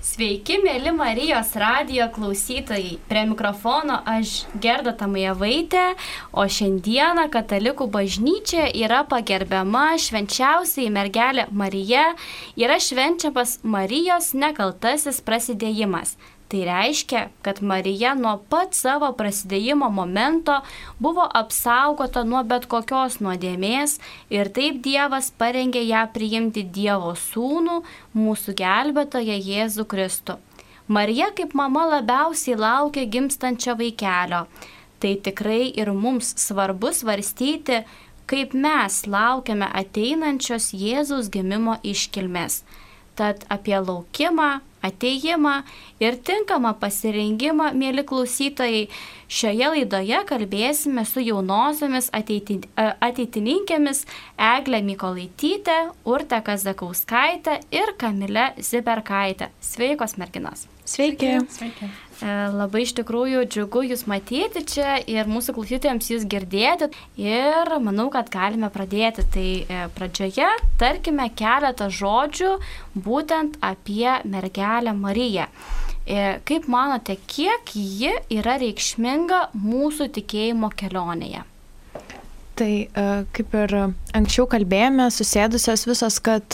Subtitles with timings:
[0.00, 2.94] Sveiki, mėly Marijos radio klausytojai.
[3.04, 5.82] Prie mikrofono aš Gerda Tamajavaitė,
[6.32, 12.14] o šiandieną Katalikų bažnyčia yra pagerbiama švenčiausiai mergelė Marija,
[12.56, 16.16] yra švenčiamas Marijos nekaltasis prasidėjimas.
[16.50, 20.56] Tai reiškia, kad Marija nuo pat savo prasidėjimo momento
[20.98, 24.00] buvo apsaugota nuo bet kokios nuodėmės
[24.34, 27.76] ir taip Dievas parengė ją priimti Dievo sūnų,
[28.18, 30.40] mūsų gelbėtoją Jėzų Kristų.
[30.90, 34.40] Marija kaip mama labiausiai laukia gimstančio vaikelio.
[34.98, 37.84] Tai tikrai ir mums svarbu svarstyti,
[38.26, 42.64] kaip mes laukiame ateinančios Jėzaus gimimo iškilmės.
[43.14, 44.50] Tad apie laukimą,
[44.82, 45.60] ateimą
[46.02, 48.86] ir tinkamą pasirengimą, mėly klausytojai,
[49.30, 54.04] šioje laidoje kalbėsime su jaunosiomis ateiti, ateitininkėmis
[54.50, 59.50] Eglė Mykolaitytė, Urte Kazakauskaitė ir Kamilė Ziberkaitė.
[59.64, 60.66] Sveikos merginos.
[60.84, 61.36] Sveiki.
[61.54, 61.86] Sveiki.
[61.86, 66.90] E, labai iš tikrųjų džiugu Jūs matyti čia ir mūsų klausytojams Jūs girdėti
[67.20, 69.24] ir manau, kad galime pradėti.
[69.30, 70.48] Tai e, pradžioje
[70.80, 72.56] tarkime keletą žodžių
[72.94, 75.48] būtent apie mergelę Mariją.
[76.04, 81.46] E, kaip manote, kiek ji yra reikšminga mūsų tikėjimo kelionėje?
[82.60, 82.72] Tai
[83.32, 83.72] kaip ir
[84.12, 86.44] anksčiau kalbėjome, susėdusios visos, kad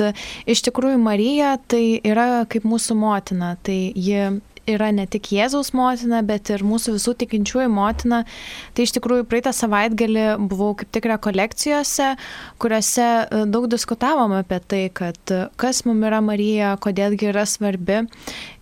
[0.47, 3.57] iš tikrųjų Marija tai yra kaip mūsų motina.
[3.67, 4.29] Tai ji
[4.71, 8.23] yra ne tik Jėzaus motina, bet ir mūsų visų tikinčiųjų motina.
[8.75, 12.15] Tai iš tikrųjų praeitą savaitgalį buvau kaip tik rekolekcijose,
[12.63, 18.05] kuriuose e, daug diskutavom apie tai, kad e, kas mums yra Marija, kodėlgi yra svarbi.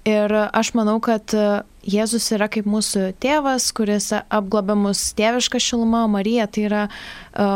[0.05, 6.06] Ir aš manau, kad e, Jėzus yra kaip mūsų tėvas, kuris apglobia mus tėvišką šilumą,
[6.08, 6.84] Marija tai yra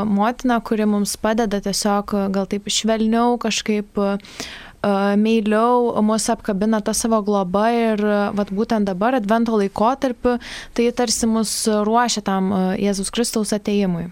[0.05, 4.21] motina, kuri mums padeda tiesiog gal taip švelniau kažkaip uh,
[5.19, 8.03] meiliau mus apkabina ta savo globa ir
[8.35, 10.39] vat, būtent dabar, advento laikotarpiu,
[10.75, 14.09] tai tarsi mus ruošia tam Jėzus Kristaus ateimui.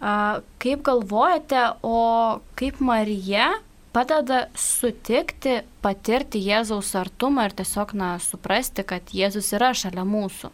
[0.00, 3.54] Kaip galvojate, o kaip Marija
[3.94, 10.50] padeda sutikti, patirti Jėzaus artumą ir tiesiog, na, suprasti, kad Jėzus yra šalia mūsų?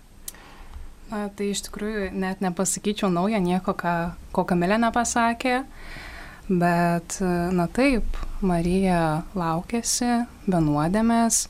[1.10, 5.56] Na, tai iš tikrųjų net nepasakyčiau naujo nieko, ką, ko Kamilė nepasakė.
[5.64, 6.09] Uh,
[6.50, 7.20] Bet,
[7.54, 11.44] na taip, Marija laukėsi benuodėmės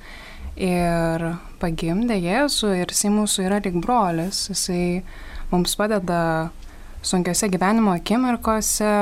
[0.61, 1.25] ir
[1.61, 4.43] pagimdė Jėzų ir jisai mūsų yra lyg brolis.
[4.51, 5.01] Jisai
[5.49, 6.51] mums padeda
[7.01, 8.93] sunkiose gyvenimo akimirkose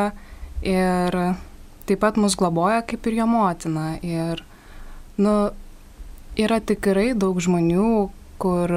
[0.62, 1.18] ir
[1.88, 3.88] taip pat mus globoja kaip ir jo motina.
[3.98, 4.44] Ir,
[5.18, 5.34] nu,
[6.38, 7.90] yra tikrai daug žmonių,
[8.38, 8.76] kur,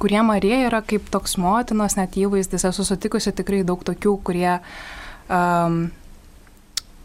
[0.00, 2.64] kurie Marija yra kaip toks motinos net įvaizdis.
[2.70, 4.56] Esu sutikusi tikrai daug tokių, kurie
[5.28, 5.82] um,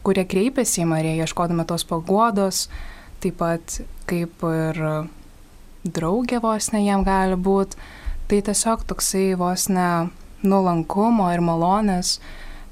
[0.06, 2.68] kurie kreipiasi į Mariją ieškodami tos paguodos,
[3.22, 4.80] taip pat kaip ir
[5.84, 7.78] draugė vos ne jam gali būti.
[8.32, 9.90] Tai tiesiog toksai vos ne
[10.48, 12.16] nuolankumo ir malonės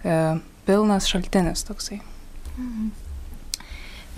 [0.04, 2.00] e, pilnas šaltinis toksai.
[2.56, 2.90] Mhm.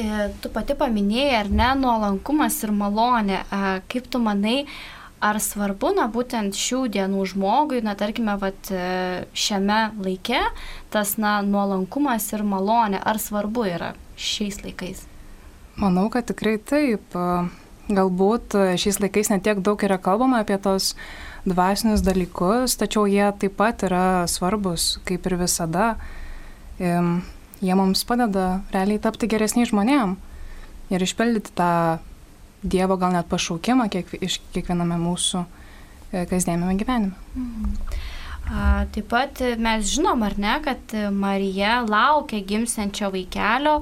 [0.01, 3.41] E, tu pati paminėjai, ar ne, nuolankumas ir malonė.
[3.41, 4.63] E, kaip tu manai,
[5.21, 10.41] ar svarbu, na, būtent šių dienų žmogui, na, tarkime, vat, e, šiame laike,
[10.93, 15.05] tas, na, nuolankumas ir malonė, ar svarbu yra šiais laikais?
[15.81, 17.15] Manau, kad tikrai taip.
[17.91, 20.93] Galbūt šiais laikais netiek daug yra kalbama apie tos
[21.49, 25.95] dvasinius dalykus, tačiau jie taip pat yra svarbus, kaip ir visada.
[26.79, 30.15] Jie mums padeda realiai tapti geresniais žmonėm
[30.93, 31.73] ir išpildyti tą
[32.61, 37.15] Dievo gal net pašaukimą kiek, iš kiekviename mūsų e, kasdienėme gyvenime.
[37.35, 37.77] Mhm.
[38.51, 43.77] A, taip pat mes žinom, ar ne, kad Marija laukia gimsiančio vaikelio,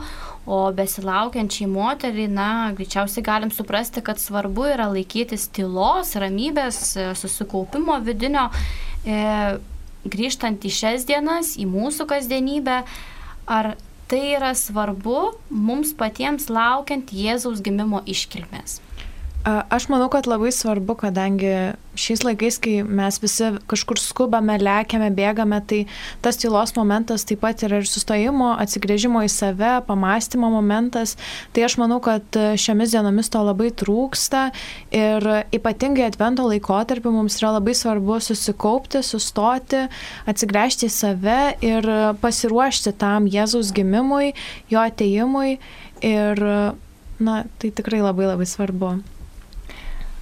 [0.46, 7.98] o besilaukiančiai moteriai, na, greičiausiai galim suprasti, kad svarbu yra laikytis tylos, ramybės, e, susikaupimo
[8.06, 8.50] vidinio,
[9.06, 9.58] e,
[10.06, 12.84] grįžtant į šias dienas, į mūsų kasdienybę.
[13.50, 13.74] Ar
[14.10, 15.18] tai yra svarbu
[15.54, 18.80] mums patiems laukiant Jėzaus gimimo iškilmės.
[19.48, 25.62] Aš manau, kad labai svarbu, kadangi šiais laikais, kai mes visi kažkur skubame, lėkiame, bėgame,
[25.64, 25.78] tai
[26.20, 31.16] tas tylos momentas taip pat yra ir sustojimo, atsigrėžimo į save, pamastymo momentas.
[31.56, 34.42] Tai aš manau, kad šiomis dienomis to labai trūksta
[34.92, 39.86] ir ypatingai advento laikotarpiu mums yra labai svarbu susikaupti, sustoti,
[40.28, 41.88] atsigręžti į save ir
[42.20, 44.34] pasiruošti tam Jėzaus gimimui,
[44.68, 45.56] jo ateimui
[46.04, 46.44] ir,
[47.24, 48.98] na, tai tikrai labai labai svarbu.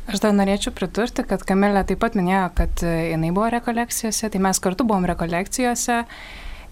[0.07, 4.62] Aš dar norėčiau pridurti, kad Kamilė taip pat minėjo, kad jinai buvo rekolekcijose, tai mes
[4.63, 6.04] kartu buvom rekolekcijose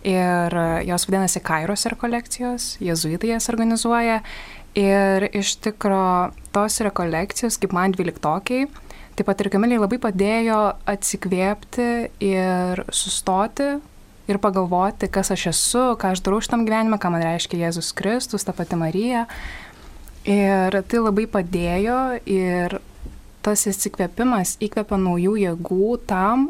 [0.08, 0.56] ir
[0.88, 4.22] jos vadinasi Kairos rekolekcijos, jezuitai jas organizuoja
[4.76, 8.68] Ir iš tikro tos rekolekcijos, kaip man dvyliktokiai,
[9.16, 10.58] taip pat ir Kamiliai labai padėjo
[10.92, 11.86] atsikvėpti
[12.28, 13.70] ir sustoti
[14.28, 18.44] ir pagalvoti, kas aš esu, ką aš darau šitam gyvenime, ką man reiškia Jėzus Kristus,
[18.44, 19.24] ta pati Marija.
[20.28, 22.76] Ir tai labai padėjo ir
[23.45, 26.50] tas įsikvėpimas įkvėpia naujų jėgų tam,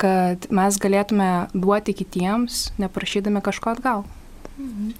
[0.00, 4.04] kad mes galėtume duoti kitiems, neprašydami kažko atgal.
[4.52, 4.90] Mhm.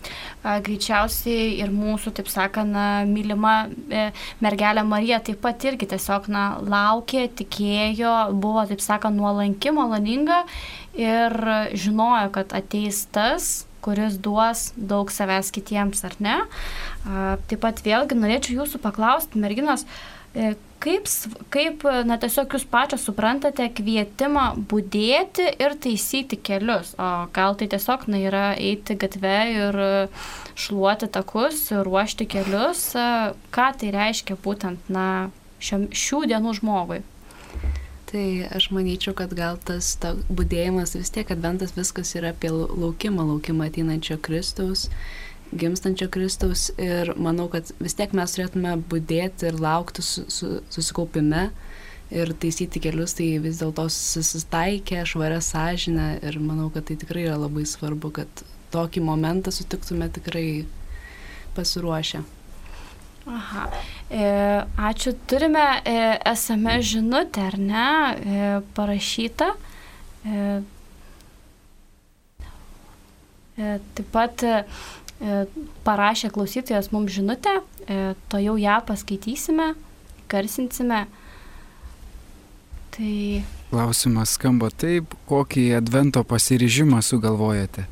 [0.65, 2.77] Greičiausiai ir mūsų, taip sakant,
[3.11, 4.07] mylima e,
[4.43, 10.43] mergelė Marija taip pat irgi tiesiog na, laukė, tikėjo, buvo, taip sakant, nuolanki, maloninga
[10.99, 11.37] ir
[11.77, 13.53] žinojo, kad ateis tas,
[13.85, 16.39] kuris duos daug savęs kitiems, ar ne?
[17.51, 20.22] Taip pat vėlgi norėčiau jūsų paklausti, merginos, e,
[20.83, 21.09] kaip,
[21.53, 28.09] kaip na, tiesiog jūs pačios suprantate kvietimą būdėti ir taisyti kelius, o gal tai tiesiog
[28.11, 29.81] na, yra eiti gatve ir
[30.59, 32.91] šluoti takus, ruošti kelius,
[33.55, 35.07] ką tai reiškia būtent na,
[35.63, 37.03] šiam, šių dienų žmogui?
[38.13, 43.25] Tai aš manyčiau, kad gal tas ta būdėjimas vis tiek, adventas viskas yra apie laukimą,
[43.31, 44.91] laukimą ateinančio Kristaus
[45.53, 51.49] gimstančio Kristaus ir manau, kad vis tiek mes turėtume būdėti ir laukti su, su, susikaupime
[52.13, 57.39] ir taisyti kelius, tai vis dėlto susitaikė, švaria sąžinė ir manau, kad tai tikrai yra
[57.41, 60.65] labai svarbu, kad tokį momentą sutiktume tikrai
[61.57, 62.23] pasiruošę.
[63.33, 63.69] Aha.
[64.11, 64.29] E,
[64.89, 65.13] ačiū.
[65.31, 65.97] Turime e,
[66.33, 69.53] SMS žinutę, ar ne, e, parašytą.
[70.27, 70.47] E,
[73.57, 74.65] e, taip pat E,
[75.87, 79.73] parašė klausytojas mums žinutę, e, to jau ją paskaitysime,
[80.29, 81.07] garsinsime.
[82.93, 83.15] Tai...
[83.71, 87.87] Klausimas skamba taip, kokį advento pasiryžimą sugalvojate?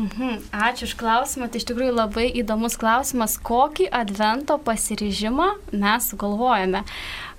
[0.00, 6.86] Mhm, ačiū už klausimą, tai iš tikrųjų labai įdomus klausimas, kokį advento pasiryžimą mes sugalvojame.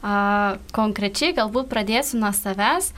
[0.03, 2.91] A, konkrečiai galbūt pradėsiu nuo savęs,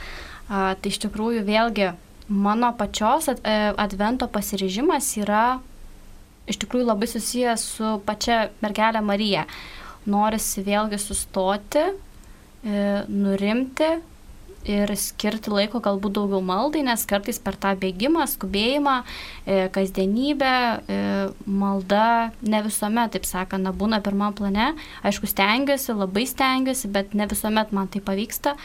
[0.49, 1.93] a, tai iš tikrųjų vėlgi
[2.27, 3.37] mano pačios e,
[3.77, 5.61] advento pasiryžimas yra
[6.49, 9.45] iš tikrųjų labai susijęs su pačia mergelė Marija.
[10.09, 13.93] Norisi vėlgi sustoti, e, nurimti
[14.67, 18.95] ir skirti laiko galbūt daugiau maldai, nes kartais per tą bėgimą, skubėjimą,
[19.45, 20.53] e, kasdienybę,
[20.87, 20.99] e,
[21.45, 24.73] malda ne visuomet, taip sakant, būna pirmam plane.
[25.03, 28.55] Aišku, stengiuosi, labai stengiuosi, bet ne visuomet man tai pavyksta.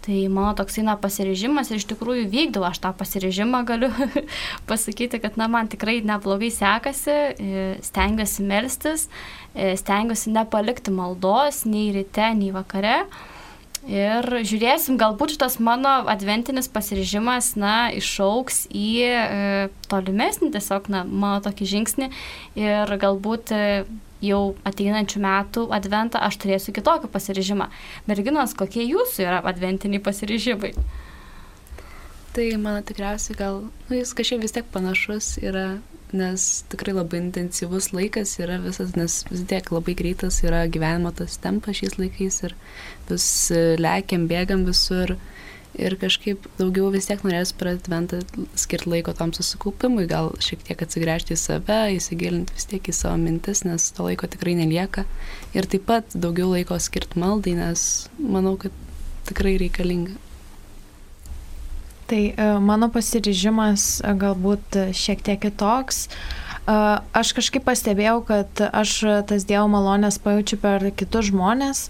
[0.00, 3.90] Tai mano toksai na pasirežimas ir iš tikrųjų vykdau aš tą pasirežimą, galiu
[4.70, 9.10] pasakyti, kad na man tikrai neblogai sekasi, e, stengiuosi melstis,
[9.52, 13.02] e, stengiuosi nepalikti maldos nei ryte, nei vakare.
[13.88, 21.40] Ir žiūrėsim, galbūt šitas mano adventinis pasirežimas, na, išauks į e, tolimesnį tiesiog, na, mano
[21.44, 22.10] tokį žingsnį
[22.60, 23.62] ir galbūt e,
[24.24, 27.68] jau ateinančių metų adventą aš turėsiu kitokį pasiryžimą.
[28.10, 30.74] Merginos, kokie jūsų yra adventiniai pasiryžimai?
[32.34, 35.80] Tai mano tikriausiai gal, nu, jis kažkiek vis tiek panašus yra,
[36.14, 41.40] nes tikrai labai intensyvus laikas yra visas, nes vis tiek labai greitas yra gyvenimo tas
[41.42, 42.54] tempas šiais laikais ir
[43.10, 43.26] vis
[43.82, 45.16] lekiam, bėgam visur.
[45.16, 45.39] Uh,
[45.78, 48.20] ir kažkaip daugiau vis tiek norės per adventą
[48.58, 53.20] skirti laiko tam susikaupimui, gal šiek tiek atsigręžti į save, įsigilinti vis tiek į savo
[53.22, 55.06] mintis, nes to laiko tikrai nelieka.
[55.54, 57.86] Ir taip pat daugiau laiko skirti maldai, nes
[58.18, 58.74] manau, kad
[59.30, 60.18] tikrai reikalinga.
[62.10, 66.08] Tai e, mano pasiryžimas e, galbūt šiek tiek kitoks.
[66.08, 66.74] E,
[67.14, 68.96] aš kažkaip pastebėjau, kad aš
[69.30, 71.84] tas Dievo malonės pajaučiu per kitus žmonės,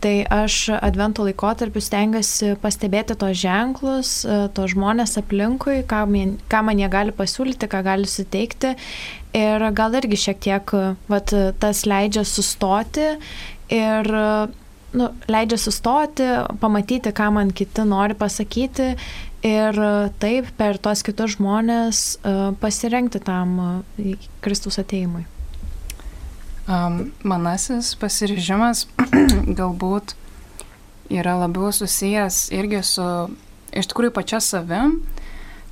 [0.00, 6.62] Tai aš advento laikotarpiu stengiuosi pastebėti tos ženklus, e, tos žmonės aplinkui, ką man, ką
[6.64, 8.72] man jie gali pasiūlyti, ką gali suteikti.
[9.36, 10.72] Ir gal irgi šiek tiek
[11.12, 13.12] vat, tas leidžia sustoti
[13.70, 14.08] ir
[14.92, 16.26] nu, leidžia sustoti,
[16.62, 18.94] pamatyti, ką man kiti nori pasakyti
[19.46, 19.82] ir
[20.20, 23.54] taip per tos kitus žmonės e, pasirengti tam
[23.96, 25.24] e, Kristus ateimui.
[26.70, 28.84] Um, manasis pasiryžimas
[29.58, 30.12] galbūt
[31.10, 33.06] yra labiau susijęs irgi su
[33.74, 35.00] iš tikrųjų pačia savim,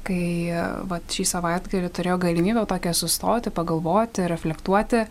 [0.06, 0.50] kai
[0.90, 5.04] va, šį savaitgalį turėjau galimybę tokią sustoti, pagalvoti, reflektuoti,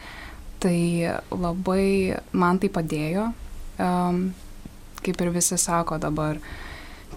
[0.60, 0.80] tai
[1.32, 3.30] labai man tai padėjo.
[3.80, 4.22] Um,
[5.06, 6.42] kaip ir visi sako dabar,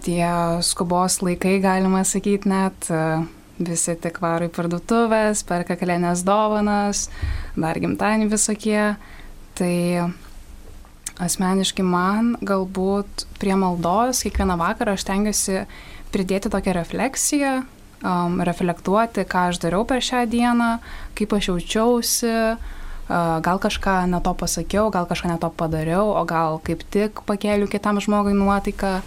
[0.05, 0.31] tie
[0.63, 3.25] skubos laikai, galima sakyti, net uh,
[3.67, 7.09] visi tik varo į parduotuvės, perka kalėnės dovanas,
[7.57, 8.83] dar gimtadienį visokie.
[9.59, 9.75] Tai
[11.21, 15.65] asmeniškai man galbūt prie maldos kiekvieną vakarą aš tengiuosi
[16.15, 17.53] pridėti tokią refleksiją,
[18.01, 20.71] um, reflektuoti, ką aš dariau per šią dieną,
[21.19, 22.35] kaip aš jaučiausi,
[23.43, 27.67] gal kažką ne to pasakiau, gal kažką ne to padariau, o gal kaip tik pakeliu
[27.67, 29.01] kitam žmogui nuotaiką.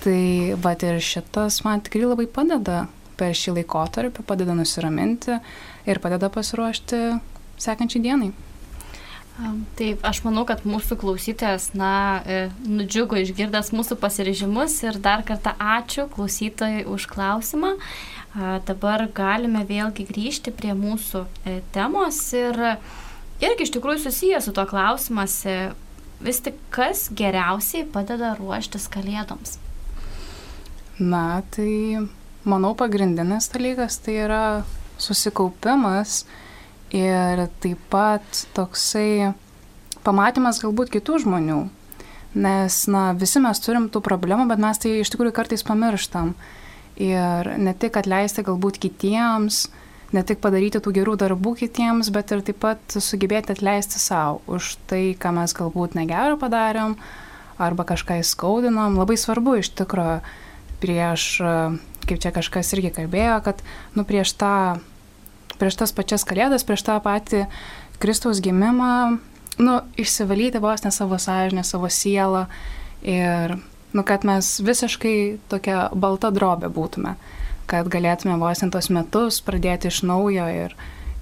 [0.00, 0.20] Tai
[0.60, 2.86] va ir šitas man tikrai labai padeda
[3.20, 5.36] per šį laikotarpį, padeda nusiraminti
[5.88, 7.02] ir padeda pasiruošti
[7.60, 8.30] sekančiai dienai.
[9.78, 15.54] Taip, aš manau, kad mūsų klausytojas, na, e, nudžiugo išgirdęs mūsų pasirežimus ir dar kartą
[15.56, 17.76] ačiū klausytojai už klausimą.
[18.68, 22.58] Dabar galime vėlgi grįžti prie mūsų e, temos ir
[23.42, 25.72] irgi iš tikrųjų susijęs su to klausimas, e,
[26.20, 29.56] vis tik kas geriausiai padeda ruoštis kalėdoms?
[31.00, 32.06] Na, tai
[32.44, 34.44] manau pagrindinis dalykas tai yra
[35.00, 36.24] susikaupimas
[36.94, 39.32] ir taip pat toksai
[40.04, 41.60] pamatymas galbūt kitų žmonių.
[42.40, 46.34] Nes, na, visi mes turim tų problemų, bet mes tai iš tikrųjų kartais pamirštam.
[47.00, 49.64] Ir ne tik atleisti galbūt kitiems,
[50.14, 54.76] ne tik padaryti tų gerų darbų kitiems, bet ir taip pat sugebėti atleisti savo už
[54.90, 56.96] tai, ką mes galbūt negero padarėm
[57.60, 58.98] arba kažką įskaudinom.
[59.00, 60.20] Labai svarbu iš tikrųjų
[60.80, 61.26] prieš,
[62.10, 63.64] kaip čia kažkas irgi kalbėjo, kad
[63.96, 64.54] nu, prieš, tą,
[65.56, 67.46] prieš tas pačias kalėdas, prieš tą patį
[68.02, 69.18] Kristaus gimimą,
[69.62, 72.46] nu, išsivalyti vos ne savo sąžinę, savo sielą
[73.06, 73.58] ir
[73.94, 75.16] nu, kad mes visiškai
[75.52, 77.16] tokia balta drobė būtume
[77.70, 80.74] kad galėtume vos ant tos metus pradėti iš naujo ir,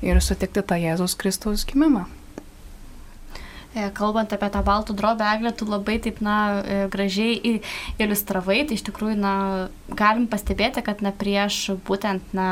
[0.04, 2.07] ir sutikti tą Jėzus Kristaus gimimą.
[3.76, 7.58] E, kalbant apie tą baltų drobę, Eglė, tu labai taip, na, e, gražiai
[8.00, 9.34] iliustravai, tai iš tikrųjų, na,
[9.92, 12.48] galim pastebėti, kad, na, prieš būtent, na,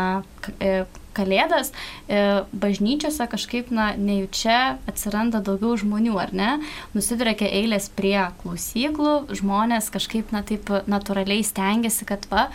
[0.61, 0.85] e,
[1.17, 2.21] kalėdas e,
[2.53, 6.51] bažnyčiose kažkaip, na, nejučia atsiranda daugiau žmonių, ar ne?
[6.97, 12.49] Nusidrėkia eilės prie klausyklų, žmonės kažkaip, na, taip natūraliai stengiasi, kad, va,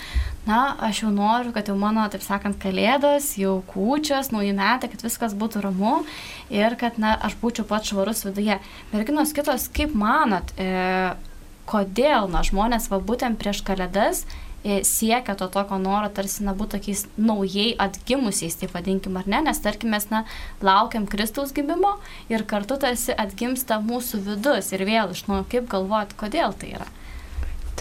[0.47, 5.03] na, aš jau noriu, kad jau mano, taip sakant, kalėdos, jau kūčios, nauji metai, kad
[5.05, 6.01] viskas būtų ramu
[6.53, 8.59] ir kad, na, aš būčiau pats švarus viduje.
[8.93, 11.13] Merginos kitos, kaip manot, e,
[11.71, 14.25] kodėl, na, žmonės, va, būtent prieš kalėdas
[14.63, 19.61] siekia to tokio noro tarsi, na, būti tokiais naujai atgimusiais, taip vadinkim, ar ne, nes
[19.63, 20.23] tarkim mes, na,
[20.61, 21.97] laukiam Kristaus gimimo
[22.29, 24.71] ir kartu tarsi atgimsta mūsų vidus.
[24.75, 26.89] Ir vėl iš naujo, kaip galvoti, kodėl tai yra.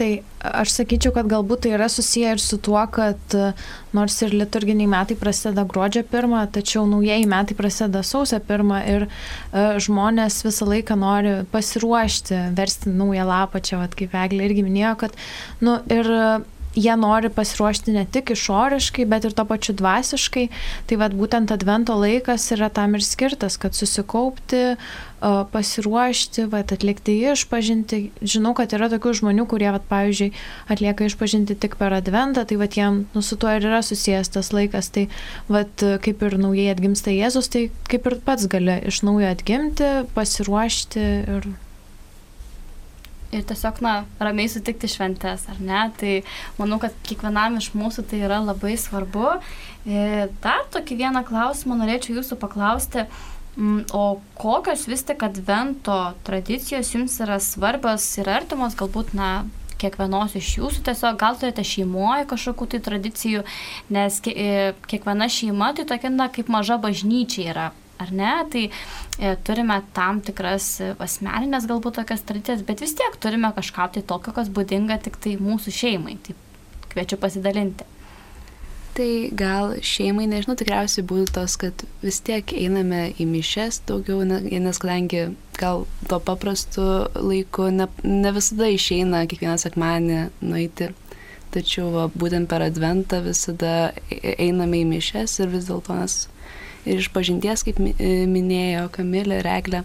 [0.00, 3.34] Tai aš sakyčiau, kad galbūt tai yra susiję ir su tuo, kad
[3.92, 9.76] nors ir liturginiai metai prasideda gruodžio pirmą, tačiau naujieji metai prasideda sausio pirmą ir uh,
[9.82, 15.20] žmonės visą laiką nori pasiruošti, versti naują lapą, čia, vat, kaip Eglė irgi minėjo, kad,
[15.60, 20.48] nu, ir uh, jie nori pasiruošti ne tik išoriškai, bet ir to pačiu dvasiškai.
[20.86, 24.76] Tai vad būtent advento laikas yra tam ir skirtas, kad susikaupti,
[25.52, 27.98] pasiruošti, vad atlikti išpažinti.
[28.22, 30.30] Žinau, kad yra tokių žmonių, kurie, vad pavyzdžiui,
[30.72, 34.52] atlieka išpažinti tik per adventą, tai vad jiem nu, su tuo ir yra susijęs tas
[34.56, 34.92] laikas.
[34.94, 35.08] Tai
[35.50, 41.04] vad kaip ir naujai atgimsta Jėzus, tai kaip ir pats gali iš naujo atgimti, pasiruošti
[41.36, 41.50] ir
[43.32, 45.82] ir tiesiog, na, ramiai sutikti šventes, ar ne?
[46.00, 46.14] Tai
[46.58, 49.36] manau, kad kiekvienam iš mūsų tai yra labai svarbu.
[49.86, 53.06] E, dar tokį vieną klausimą norėčiau jūsų paklausti.
[53.56, 59.30] Mm, o kokios vis tik advento tradicijos jums yra svarbios ir artimos, galbūt, na,
[59.80, 63.44] kiekvienos iš jūsų tiesiog gal turite šeimoje kažkokių tai tradicijų,
[63.96, 67.70] nes e, kiekviena šeima tai tokia, na, kaip maža bažnyčia yra
[68.00, 73.16] ar ne, tai e, turime tam tikras e, asmeninės galbūt tokias tradicijas, bet vis tiek
[73.22, 76.18] turime kažką tai tokio, kas būdinga tik tai mūsų šeimai.
[76.26, 76.36] Tai
[76.90, 77.86] kviečiu pasidalinti.
[78.90, 84.80] Tai gal šeimai, nežinau, tikriausiai būtų tos, kad vis tiek einame į mišes daugiau, nes
[84.82, 85.28] kadangi
[85.60, 90.90] gal tuo paprastu laiku ne, ne visada išeina kiekvieną sekmanį nueiti,
[91.54, 96.24] tačiau va, būtent per adventą visada e, einame į mišes ir vis dėlto mes
[96.86, 99.84] ir iš pažinties, kaip e, minėjo Kamilė Reglė.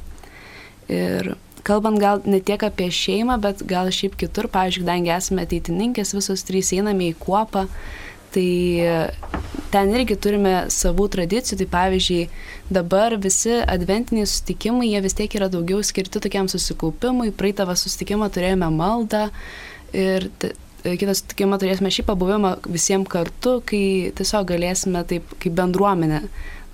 [0.91, 1.33] Ir
[1.65, 6.45] kalbant gal ne tiek apie šeimą, bet gal šiaip kitur, pavyzdžiui, kadangi esame ateitininkės, visos
[6.45, 7.65] trys einame į kuopą,
[8.35, 8.49] tai
[9.73, 12.19] ten irgi turime savų tradicijų, tai pavyzdžiui,
[12.73, 18.69] dabar visi adventiniai susitikimai, jie vis tiek yra daugiau skirti tokiam susikaupimui, praeitą susitikimą turėjome
[18.75, 19.27] maldą
[19.95, 20.29] ir
[20.85, 26.21] kitą susitikimą turėsime šį pabuvimą visiems kartu, kai tiesiog galėsime taip kaip bendruomenė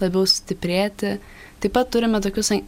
[0.04, 1.18] labiau stiprėti.
[1.62, 2.62] Taip pat turime tokius e,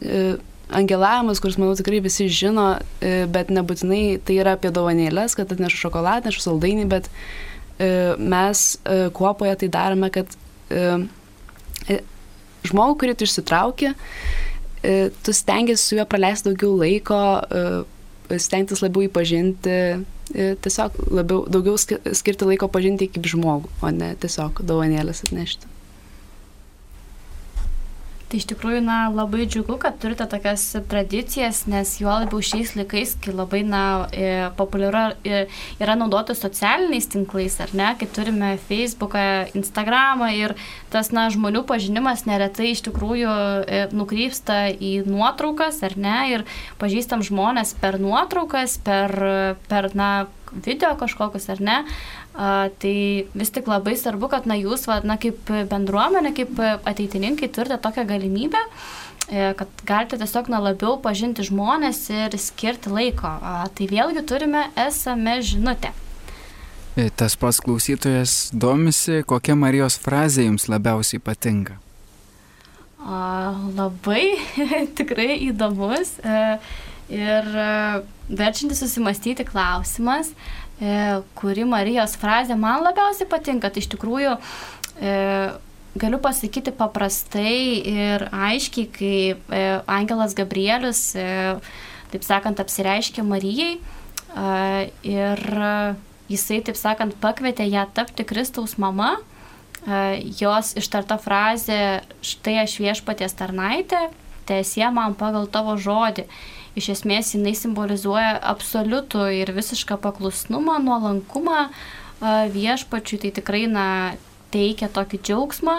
[0.74, 2.68] angelavimus, kuriuos, manau, tikrai visi žino,
[3.02, 8.64] e, bet nebūtinai tai yra apie dovanėlės, kad atneša šokoladą, atneša saldainį, bet e, mes
[9.18, 10.38] kuopoje tai darome, kad
[12.64, 13.90] žmogų, kurį tu išsitrauki,
[15.26, 17.18] tu stengiasi su juo praleisti daugiau laiko,
[18.40, 19.76] stengtis labiau įpažinti,
[20.64, 25.73] tiesiog labiau, daugiau skirti laiko pažinti kaip žmogų, o ne tiesiog dovanėlės atnešti.
[28.34, 33.12] Tai iš tikrųjų, na, labai džiugu, kad turite tokias tradicijas, nes juo labiau šiais laikais,
[33.22, 35.44] kai labai, na, e, populiaru e,
[35.78, 40.56] yra naudoti socialiniais tinklais, ar ne, kai turime Facebooką, Instagramą ir
[40.90, 43.38] tas, na, žmonių pažinimas neretai iš tikrųjų
[43.70, 46.48] e, nukrypsta į nuotraukas, ar ne, ir
[46.82, 49.14] pažįstam žmonės per nuotraukas, per,
[49.70, 50.26] per na,
[50.66, 51.78] video kažkokius, ar ne.
[52.34, 57.46] A, tai vis tik labai svarbu, kad na, jūs, va, na, kaip bendruomenė, kaip ateitininkai
[57.54, 58.58] turite tokią galimybę,
[59.30, 63.30] e, kad galite tiesiog na, labiau pažinti žmonės ir skirti laiko.
[63.30, 65.92] A, tai vėlgi turime esame žinutę.
[66.98, 71.78] E, tas pats klausytojas domisi, kokia Marijos frazė jums labiausiai patinka.
[72.98, 74.40] A, labai
[74.98, 76.42] tikrai įdomus e,
[77.14, 77.46] ir
[78.26, 80.34] verčiantis susimastyti klausimas.
[80.34, 80.63] E,
[81.38, 83.70] kuri Marijos frazė man labiausiai patinka.
[83.70, 85.12] Tai iš tikrųjų e,
[86.00, 91.12] galiu pasakyti paprastai ir aiškiai, kai e, Angelas Gabrielius,
[92.14, 93.78] taip sakant, apsireiškė Marijai
[95.06, 95.40] ir
[96.30, 99.16] jisai, taip sakant, pakvietė ją tapti Kristaus mama.
[100.40, 104.06] Jos ištarta frazė, štai aš viešpaties tarnaitė,
[104.48, 106.24] tiesie man pagal tavo žodį
[106.78, 111.68] iš esmės jinai simbolizuoja absoliutų ir visišką paklusnumą, nuolankumą
[112.54, 113.86] viešpačiui, tai tikrai na,
[114.54, 115.78] teikia tokį džiaugsmą.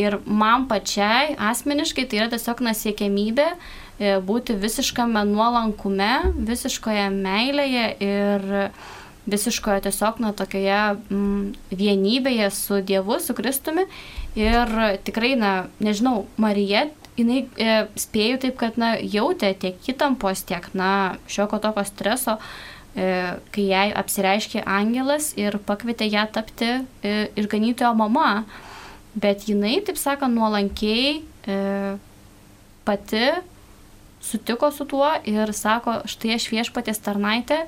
[0.00, 6.08] Ir man pačiai asmeniškai tai yra tiesiog nasiekiamybė e, būti visiškame nuolankume,
[6.48, 8.48] visiškoje meilėje ir
[9.30, 13.86] visiškoje tiesiog na tokioje mm, vienybėje su Dievu, su Kristumi.
[14.34, 14.74] Ir
[15.06, 16.88] tikrai, na, nežinau, Marija
[17.20, 22.38] jinai e, spėjau taip, kad na, jautė tiek įtampos, tiek na, šioko tokio streso,
[22.96, 28.44] e, kai jai apsireiškė angelas ir pakvietė ją tapti e, išganytojo mama.
[29.20, 31.60] Bet jinai, taip sakant, nuolankiai e,
[32.86, 33.24] pati
[34.20, 37.64] sutiko su tuo ir sako, štai aš viešpatės tarnaitė,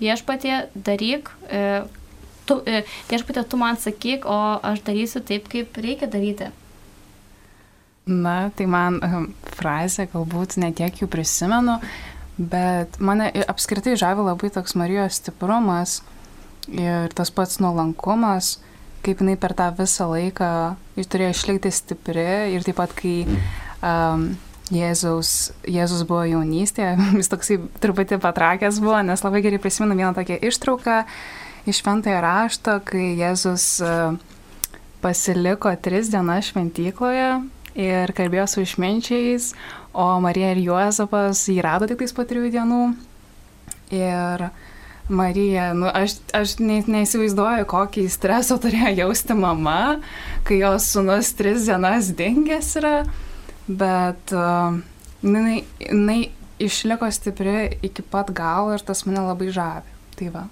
[0.00, 1.82] viešpatė daryk, e,
[2.46, 6.52] tu, e, viešpatė tu man sakyk, o aš darysiu taip, kaip reikia daryti.
[8.08, 9.24] Na, tai man ehm,
[9.58, 11.74] frazė galbūt netiek jų prisimenu,
[12.40, 15.98] bet mane apskritai žavi labai toks Marijos stiprumas
[16.72, 18.56] ir tas pats nuolankumas,
[19.04, 20.50] kaip jinai per tą visą laiką
[20.96, 23.26] turėjo išlikti stipri ir taip pat, kai
[23.84, 24.30] um,
[24.72, 30.40] Jėzaus, Jėzus buvo jaunystėje, jis toksai truputį patrakęs buvo, nes labai gerai prisimenu vieną tokią
[30.48, 31.02] ištrauką
[31.68, 34.16] iš šventąją rašto, kai Jėzus uh,
[35.04, 37.30] pasiliko tris dienas šventykloje
[37.76, 39.52] ir kalbėjo su išminčiais,
[39.92, 42.82] o Marija ir Juozapas jį rado tik tais po trijų dienų.
[43.94, 44.48] Ir
[45.08, 49.98] Marija, nu, aš, aš ne, neįsivaizduoju, kokį stresą turėjo jausti mama,
[50.44, 52.96] kai jos sunus tris dienas dingęs yra,
[53.68, 54.76] bet uh,
[55.24, 56.20] jinai, jinai
[56.60, 59.96] išliko stipri iki pat galo ir tas mane labai žavi.
[60.18, 60.44] Tai va.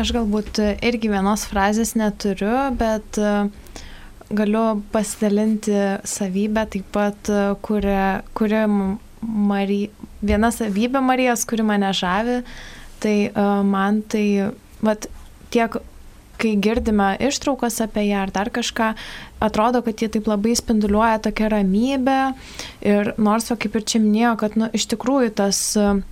[0.00, 3.46] Aš galbūt irgi vienos frazės neturiu, bet uh,
[4.30, 5.72] galiu pasidalinti
[6.04, 7.30] savybę taip pat,
[7.62, 7.98] kuri,
[8.34, 8.62] kuri
[9.22, 9.90] Marija,
[10.22, 12.40] viena savybė Marijos, kuri mane žavi,
[13.02, 14.52] tai uh, man tai,
[14.84, 15.06] vat,
[15.54, 15.78] tiek
[16.36, 18.90] kai girdime ištraukas apie ją ar dar kažką,
[19.40, 22.18] atrodo, kad jie taip labai spinduliuoja tokią ramybę
[22.84, 26.02] ir nors, o kaip ir čia minėjo, kad nu, iš tikrųjų tas uh,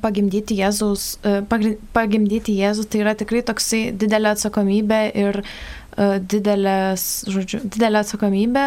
[0.00, 1.18] pagimdyti Jėzus,
[1.92, 8.66] pagimdyti Jėzus, tai yra tikrai toksai didelė atsakomybė ir E, didelės, žodžiu, didelė atsakomybė,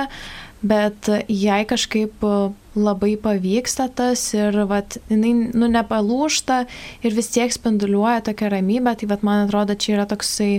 [0.65, 2.31] bet jai kažkaip e,
[2.79, 6.59] labai pavyksta tas ir vat, jinai nu, nepalūšta
[7.05, 10.51] ir vis tiek spinduliuoja tokią ramybę, tai vat, man atrodo, čia yra toksai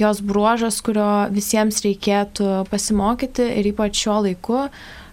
[0.00, 4.64] jos bruožas, kurio visiems reikėtų pasimokyti ir ypač šiuo laiku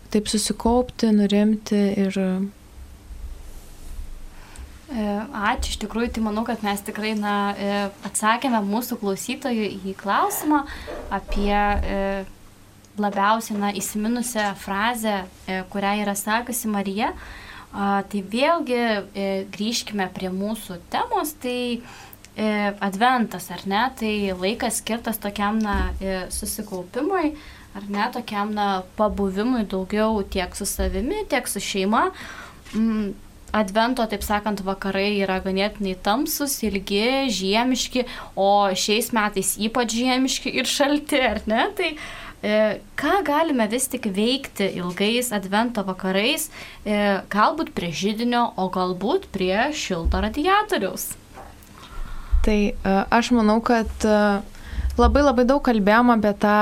[0.10, 2.59] taip susikaupti, nurimti ir E,
[4.90, 7.74] ačiū, iš tikrųjų, tai manau, kad mes tikrai na, e,
[8.08, 10.64] atsakėme mūsų klausytojų į klausimą
[11.14, 12.26] apie e,
[12.98, 15.24] labiausiai na, įsiminusią frazę,
[15.72, 17.14] kurią yra sakusi Marija.
[17.70, 18.82] Tai vėlgi
[19.54, 21.80] grįžkime prie mūsų temos, tai
[22.82, 25.94] adventas, ar ne, tai laikas skirtas tokiam na,
[26.34, 27.36] susikaupimui,
[27.78, 32.10] ar ne, tokiam na, pabuvimui daugiau tiek su savimi, tiek su šeima.
[33.52, 38.06] Advento, taip sakant, vakarai yra ganėtinai tamsus, ilgi, žiemiški,
[38.38, 41.64] o šiais metais ypač žiemiški ir šalti, ar ne?
[41.78, 42.60] Tai e,
[43.00, 46.50] ką galime vis tik veikti ilgais Advento vakarais,
[46.86, 47.00] e,
[47.34, 51.10] galbūt prie žydinio, o galbūt prie šilto radiatoriaus?
[52.46, 54.22] Tai e, aš manau, kad e,
[55.00, 56.58] labai labai daug kalbėjom apie tą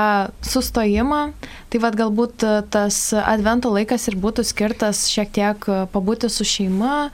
[0.46, 1.20] sustojimą,
[1.68, 7.10] tai vad galbūt tas advento laikas ir būtų skirtas šiek tiek pabūti su šeima,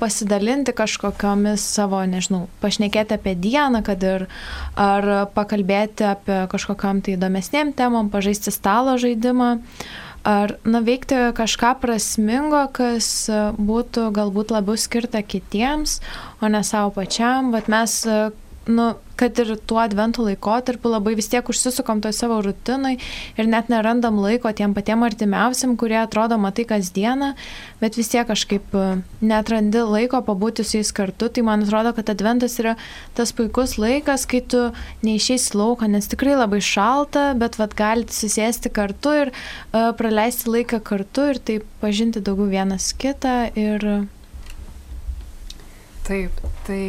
[0.00, 4.26] pasidalinti kažkokiamis savo, nežinau, pašnekėti apie dieną, kad ir
[4.78, 9.58] ar pakalbėti apie kažkokiam tai įdomesniem temom, pažaisti stalo žaidimą.
[10.24, 13.26] Ar nuveikti kažką prasmingo, kas
[13.60, 15.98] būtų galbūt labiau skirta kitiems,
[16.40, 17.50] o ne savo pačiam.
[17.52, 17.98] Vat mes
[18.66, 22.96] nu, kad ir tuo adventų laikotarpiu labai vis tiek užsisukam toj savo rutinai
[23.38, 27.32] ir net nerandam laiko tiem patiem artimiausiam, kurie atrodo matai kasdieną,
[27.82, 28.86] bet vis tiek kažkaip e,
[29.22, 31.28] netrandi laiko pabūti su jais kartu.
[31.28, 32.74] Tai man atrodo, kad adventas yra
[33.14, 34.66] tas puikus laikas, kai tu
[35.06, 40.82] neišeis lauką, nes tikrai labai šalta, bet vad galite susėsti kartu ir uh, praleisti laiką
[40.84, 43.52] kartu ir taip pažinti daugiau vienas kitą.
[43.54, 44.08] Ir...
[46.04, 46.82] Taip, tai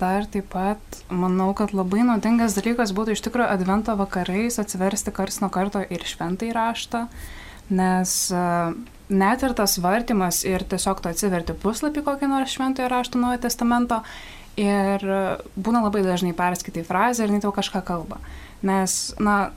[0.00, 5.40] dar taip pat manau, kad labai naudingas dalykas būtų iš tikrųjų advento vakarais atsiversti kars
[5.42, 7.06] nuo karto ir šventai raštą,
[7.74, 8.44] nes e,
[9.14, 14.00] net ir tas vartimas ir tiesiog tu atsiverti puslapį kokį nors šventojo rašto Naujojo testamento
[14.60, 15.20] ir e,
[15.56, 18.20] būna labai dažnai perskaitai frazę ir jinai tau kažką kalba.
[18.64, 19.52] Nes, na,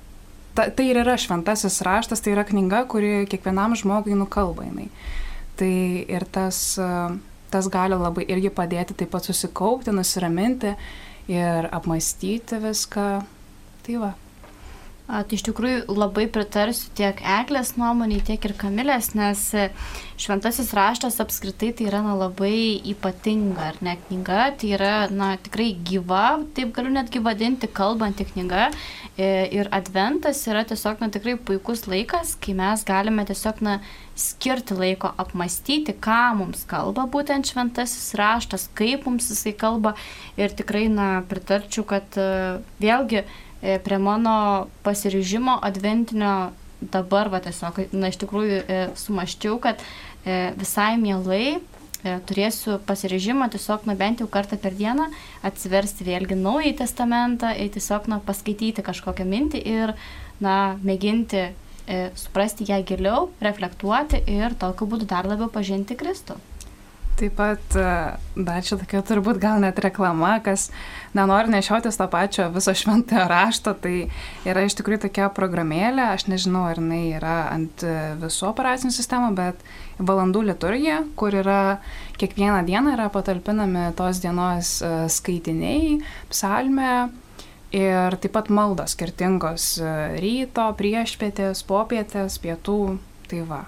[0.57, 4.89] ta, tai ir yra šventasis raštas, tai yra knyga, kuri kiekvienam žmogui nukalba jinai.
[5.57, 5.73] Tai
[6.05, 7.15] ir tas uh,
[7.51, 10.73] tas gali labai irgi padėti taip pat susikaupti, nusiraminti
[11.31, 13.09] ir apmastyti viską.
[13.87, 14.13] Tai va.
[15.07, 19.39] A, tai iš tikrųjų labai pritarsiu tiek Eglės nuomonį, tiek ir Kamilės, nes
[20.19, 25.69] šventasis raštas apskritai tai yra na, labai ypatinga, ar ne knyga, tai yra na, tikrai
[25.87, 28.67] gyva, taip galiu netgi vadinti, kalbanti knyga.
[29.15, 33.79] E, ir adventas yra tiesiog na, tikrai puikus laikas, kai mes galime tiesiog na,
[34.17, 39.95] skirti laiko apmastyti, ką mums kalba būtent šventasis raštas, kaip mums jisai kalba.
[40.35, 42.31] Ir tikrai na, pritarčiau, kad e,
[42.83, 49.81] vėlgi E, prie mano pasiryžimo adventinio dabar, va tiesiog, na iš tikrųjų e, sumaščiau, kad
[49.81, 51.57] e, visai mielai
[52.29, 55.07] turėsiu pasirežimą tiesiog, na bent jau kartą per dieną
[55.47, 59.95] atsiversti vėlgi naują testamentą ir tiesiog, na, paskaityti kažkokią mintį ir,
[60.39, 66.37] na, mėginti e, suprasti ją giliau, reflektuoti ir tokiu būdu dar labiau pažinti Kristų.
[67.17, 67.83] Taip pat e,
[68.37, 70.67] dar čia tokia turbūt gal net reklama, kas
[71.17, 74.03] nenori nešiotis to pačio viso šventojo rašto, tai
[74.45, 79.31] yra iš tikrųjų tokia programėlė, aš nežinau, ar jinai yra ant e, visų operacinių sistemų,
[79.39, 79.65] bet
[79.97, 81.79] valandų liturgija, kur yra
[82.21, 85.97] kiekvieną dieną yra patalpinami tos dienos e, skaitiniai,
[86.29, 86.91] psalmė.
[87.75, 89.73] Ir taip pat maldos skirtingos
[90.21, 92.79] ryto, priešpietės, popietės, pietų.
[93.27, 93.65] Tai va,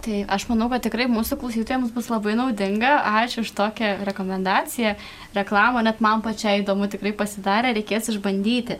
[0.00, 2.94] Tai aš manau, kad tikrai mūsų klausytojams bus labai naudinga.
[3.20, 4.94] Ačiū už tokią rekomendaciją,
[5.36, 8.78] reklamą, net man pačiai įdomu tikrai pasidarė, reikės išbandyti.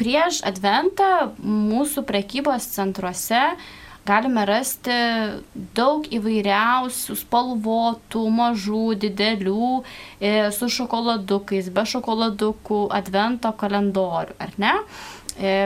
[0.00, 1.10] Prieš adventą
[1.42, 3.42] mūsų prekybos centruose
[4.08, 4.96] galime rasti
[5.76, 9.72] daug įvairiausių spalvotų, mažų, didelių,
[10.20, 14.72] e, su šokoladukais, be šokoladukų advento kalendorių, ar ne?
[14.78, 15.17] E,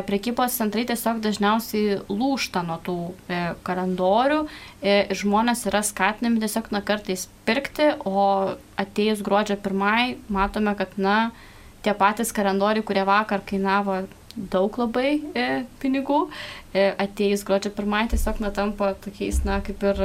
[0.07, 2.97] prekybos centrai tiesiog dažniausiai lūšta nuo tų
[3.33, 10.19] e, kalendorių e, ir žmonės yra skatinami tiesiog na kartais pirkti, o atėjus gruodžio pirmai
[10.33, 11.17] matome, kad na
[11.87, 14.03] tie patys kalendoriai, kurie vakar kainavo
[14.37, 15.49] daug labai e,
[15.81, 16.27] pinigų,
[16.77, 20.05] e, atėjus gruodžio pirmai tiesiog na tampa tokiais, na kaip ir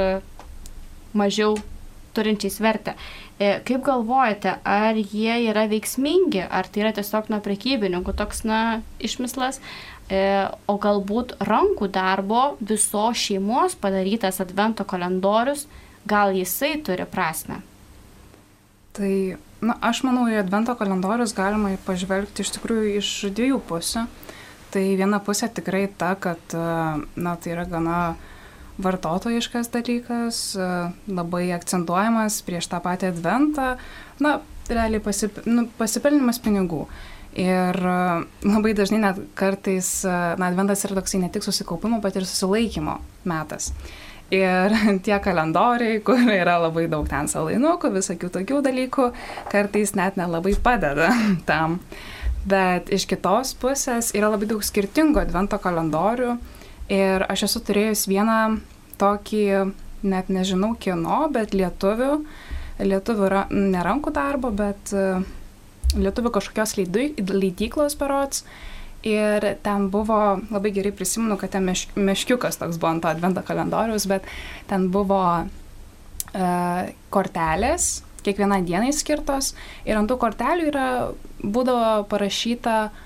[1.16, 1.58] mažiau
[2.16, 2.96] turinčiais vertę.
[3.38, 8.80] E, kaip galvojate, ar jie yra veiksmingi, ar tai yra tiesiog nuo prekybininkų toks, na,
[8.98, 9.60] išmislas,
[10.10, 10.22] e,
[10.66, 15.68] o galbūt rankų darbo viso šeimos padarytas advento kalendorius,
[16.08, 17.60] gal jisai turi prasme?
[18.98, 19.12] Tai,
[19.62, 24.08] na, aš manau, į advento kalendorius galima pažvelgti iš tikrųjų iš dviejų pusių.
[24.74, 28.34] Tai viena pusė tikrai ta, kad, na, tai yra gana uh,
[28.78, 30.70] vartotojiškas dalykas, e,
[31.10, 33.68] labai akcentuojamas prieš tą patį adventą,
[34.22, 34.38] na,
[34.70, 36.84] realiai pasip, nu, pasipelnimas pinigų.
[37.38, 38.00] Ir e,
[38.46, 42.98] labai dažnai net kartais, e, na, adventas yra toksai ne tik susikaupimo, bet ir susilaikymo
[43.28, 43.72] metas.
[44.34, 44.74] Ir
[45.06, 49.10] tie kalendoriai, kur yra labai daug ten salainukų, visokių tokių dalykų,
[49.52, 51.10] kartais net nelabai padeda
[51.50, 51.80] tam.
[52.48, 56.36] Bet iš kitos pusės yra labai daug skirtingų advento kalendorių
[56.88, 58.58] Ir aš esu turėjus vieną
[59.00, 59.44] tokį,
[60.08, 62.12] net nežinau kieno, bet lietuvių,
[62.80, 65.20] lietuvių yra ne rankų darbo, bet e,
[65.98, 68.44] lietuvių kažkokios leidyklos parots.
[69.06, 73.44] Ir ten buvo, labai gerai prisimenu, kad ten meš, meškiukas toks buvo ant to advento
[73.46, 74.26] kalendoriaus, bet
[74.70, 76.48] ten buvo e,
[77.14, 77.90] kortelės,
[78.26, 79.52] kiekvienai dienai skirtos
[79.86, 80.88] ir ant tų kortelių yra,
[81.38, 83.04] būdavo parašyta, uh,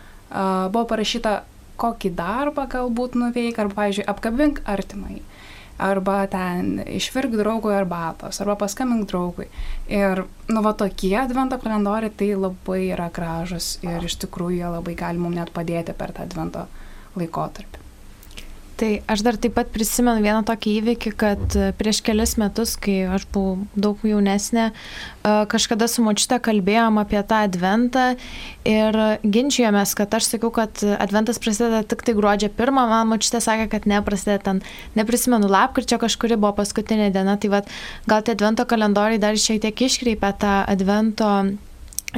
[0.72, 1.42] buvo parašyta,
[1.82, 5.20] kokį darbą galbūt nuveik, arba, pavyzdžiui, apkabink artimai
[5.82, 9.48] arba ten išvirk draugui arbatos, arba paskambink draugui.
[9.90, 14.96] Ir, nu, va tokie advento kalendoriai tai labai yra gražus ir iš tikrųjų jie labai
[14.98, 16.66] gali mums net padėti per tą advento
[17.18, 17.81] laikotarpį.
[18.82, 23.04] Tai aš dar taip pat prisimenu vieną tokį įvykį, kad e, prieš kelias metus, kai
[23.14, 28.08] aš buvau daug jaunesnė, e, kažkada su močiute kalbėjom apie tą adventą
[28.66, 33.70] ir ginčijomės, kad aš sakiau, kad adventas prasideda tik tai gruodžio pirmą, man močiute sakė,
[33.70, 34.64] kad ne, prasideda ten,
[34.98, 37.70] neprisimenu, lapkričio kažkuri buvo paskutinė diena, tai vad
[38.10, 41.30] gal tie advento kalendoriai dar šiek tiek iškreipia tą advento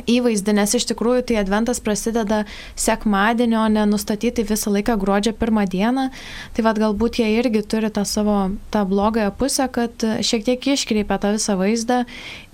[0.02, 2.42] įvaizdį, nes iš tikrųjų tai adventas prasideda
[2.78, 6.08] sekmadienio, nenustatyti visą laiką gruodžio pirmą dieną,
[6.56, 8.38] tai vad galbūt jie irgi turi tą savo
[8.74, 12.02] tą blogąją pusę, kad šiek tiek iškreipia tą visą vaizdą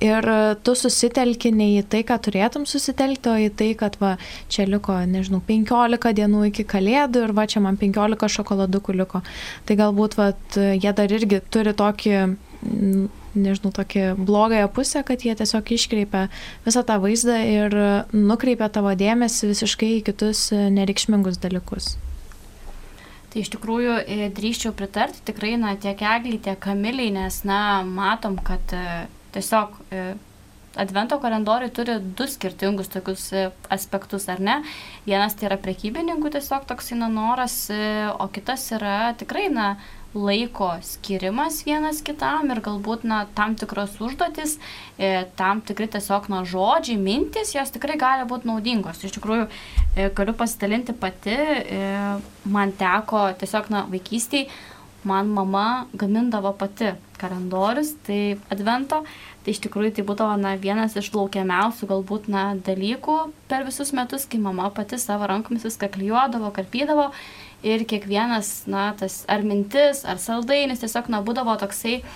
[0.05, 0.29] ir
[0.65, 4.17] tu susitelki ne į tai, ką turėtum susitelkti, o į tai, kad va,
[4.53, 9.25] čia liko, nežinau, 15 dienų iki kalėdų ir va, čia man 15 šokoladukų liko.
[9.69, 12.17] Tai galbūt va, jie dar irgi turi tokį
[13.35, 16.27] nežinau, tokį blogąją pusę, kad jie tiesiog iškreipia
[16.67, 17.81] visą tą vaizdą ir
[18.13, 21.95] nukreipia tavo dėmesį visiškai į kitus nereikšmingus dalykus.
[23.31, 28.35] Tai iš tikrųjų e, drįščiau pritarti tikrai, na, tiek egliai, tiek kamiliai, nes, na, matom,
[28.47, 30.11] kad e, tiesiog e,
[30.81, 33.25] Advento kalendoriai turi du skirtingus tokius
[33.75, 34.55] aspektus, ar ne?
[35.03, 37.57] Vienas tai yra prekybininkų tiesiog toks noras,
[38.15, 39.73] o kitas yra tikrai, na,
[40.15, 44.57] laiko skirimas vienas kitam ir galbūt na, tam tikros užduotis,
[44.99, 49.05] e, tam tikri tiesiog na, žodžiai, mintis, jos tikrai gali būti naudingos.
[49.07, 49.47] Iš tikrųjų,
[49.95, 51.87] e, galiu pasidalinti pati, e,
[52.45, 54.51] man teko tiesiog na, vaikystėje,
[55.07, 59.05] man mama gamindavo pati kalendorius, tai advento.
[59.41, 63.15] Tai iš tikrųjų tai būdavo na, vienas iš laukiamiausių galbūt na, dalykų
[63.49, 67.09] per visus metus, kai mama pati savo rankomis viską klyjuodavo, karpydavo
[67.67, 72.15] ir kiekvienas, na, tas ar mintis, ar saldainis tiesiog, na, būdavo toksai uh,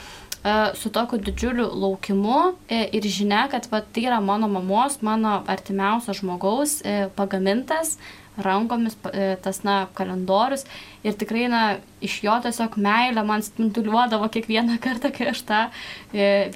[0.74, 6.12] su tokiu didžiuliu laukimu e, ir žinia, kad va, tai yra mano mamos, mano artimiausio
[6.20, 7.96] žmogaus e, pagamintas
[8.36, 8.96] rankomis
[9.44, 10.64] tas, na, kalendorius.
[11.06, 11.60] Ir tikrai, na,
[12.02, 15.60] iš jo tiesiog meilė man spinduliuodavo kiekvieną kartą, kai aš tą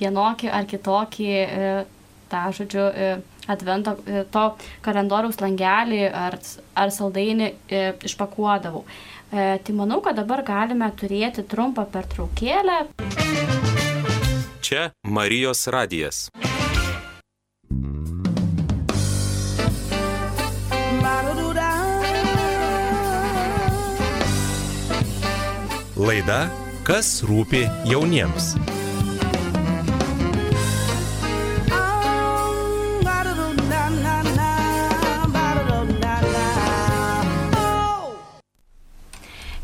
[0.00, 1.28] vienokį ar kitokį,
[2.32, 2.88] tą, žodžiu,
[3.48, 4.44] advento e, to
[4.84, 6.38] kalendoriaus langelį ar,
[6.78, 8.84] ar saldainį e, išpakuodavau.
[9.28, 12.84] E, tai manau, kad dabar galime turėti trumpą pertraukėlę.
[14.64, 16.28] Čia Marijos radijas.
[25.98, 26.46] Laida
[26.88, 28.54] Kas rūpi jauniems.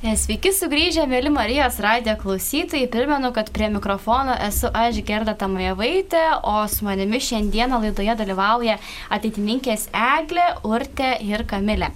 [0.04, 2.90] Sveiki sugrįžę, mėly Marijos radijo klausytojai.
[2.92, 8.74] Primenu, kad prie mikrofono esu aš Gerda Tamajevaitė, o su manimi šiandieną laidoje dalyvauja
[9.16, 11.88] ateitininkės Eglė, Urtė ir Kamilė.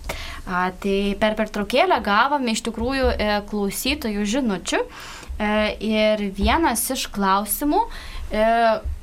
[0.49, 5.53] A, tai per pertraukėlę gavome iš tikrųjų e, klausytojų žinučių e,
[5.91, 7.83] ir vienas iš klausimų,
[8.33, 8.49] e,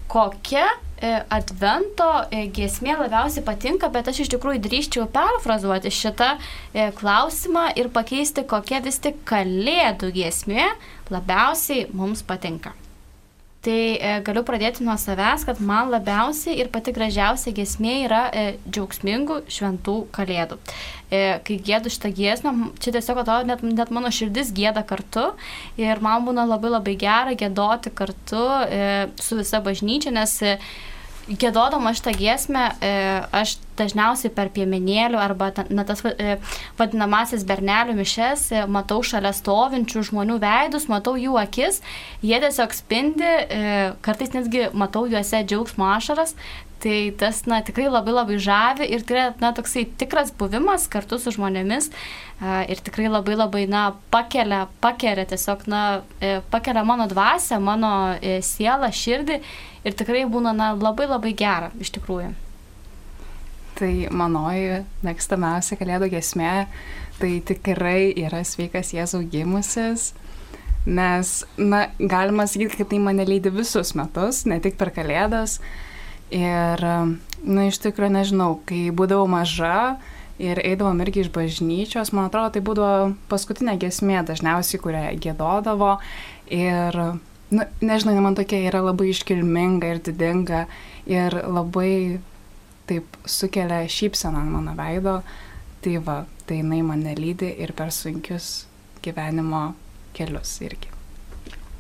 [0.10, 0.95] kokia E,
[1.34, 7.92] advento e, giesmė labiausiai patinka, bet aš iš tikrųjų drįščiau perfrazuoti šitą e, klausimą ir
[7.96, 10.72] pakeisti, kokia vis tik kalėdų giesmė
[11.14, 12.76] labiausiai mums patinka.
[13.66, 18.44] Tai e, galiu pradėti nuo savęs, kad man labiausiai ir pati gražiausia giesmė yra e,
[18.70, 20.60] džiaugsmingų šventų kalėdų.
[21.10, 25.32] E, kai gėdu šitą giesmę, čia tiesiog atrodo, net, net mano širdis gėda kartu
[25.82, 28.84] ir man būna labai labai gera gėdoti kartu e,
[29.22, 30.60] su visa bažnyčia, nes e,
[31.26, 32.90] Gėdodama šitą giesmę, e,
[33.34, 36.36] aš dažniausiai per piemenėlių arba na, tas e,
[36.78, 41.82] vadinamasis bernelių mišes e, matau šalia stovinčių žmonių veidus, matau jų akis,
[42.22, 43.32] jie tiesiog spindi,
[44.06, 46.36] kartais netgi matau juose džiaugsmo ašaras,
[46.86, 51.18] Tai tas, na, tikrai labai labai žavi ir tai yra, na, toksai tikras buvimas kartu
[51.18, 51.88] su žmonėmis
[52.70, 55.80] ir tikrai labai labai, na, pakelia, pakelia tiesiog, na,
[56.54, 57.90] pakelia mano dvasę, mano
[58.22, 59.40] sielą, širdį
[59.82, 62.36] ir tikrai būna na, labai labai gera iš tikrųjų.
[63.82, 63.90] Tai
[64.22, 66.54] manoji mėgstamiausia kalėdų gesmė,
[67.18, 70.12] tai tikrai yra sveikas Jėzau gimusis,
[70.86, 75.58] nes, na, galima sakyti, kad tai mane lydi visus metus, ne tik per kalėdas.
[76.34, 76.82] Ir,
[77.46, 79.98] na, iš tikrųjų, nežinau, kai būdavau maža
[80.42, 85.96] ir eidavom irgi iš bažnyčios, man atrodo, tai būdavo paskutinė gesmė dažniausiai, kurią gėdodavo.
[86.52, 86.98] Ir
[87.54, 90.66] nu, nežinau, man tokia yra labai iškilminga ir didinga
[91.10, 92.20] ir labai
[92.90, 95.20] taip sukelia šypseną ant mano veido.
[95.86, 96.18] Tai va,
[96.50, 98.66] tai jinai mane lydi ir per sunkius
[99.06, 99.76] gyvenimo
[100.18, 100.90] kelius irgi.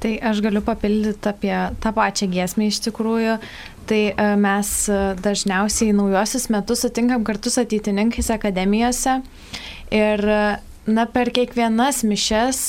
[0.06, 3.40] Tai aš galiu papildyti apie tą pačią giesmę iš tikrųjų.
[3.86, 9.19] Tai e, mes e, dažniausiai naujosius metus sutinkam kartu su ateitininkais akademijose
[9.93, 10.39] ir e,
[10.86, 12.63] na, per kiekvienas mišes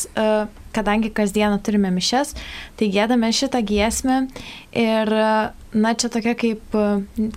[0.77, 2.35] kadangi kasdieną turime mišes,
[2.77, 4.27] tai gėdame šitą giesmę
[4.77, 5.11] ir,
[5.77, 6.77] na, čia tokia kaip,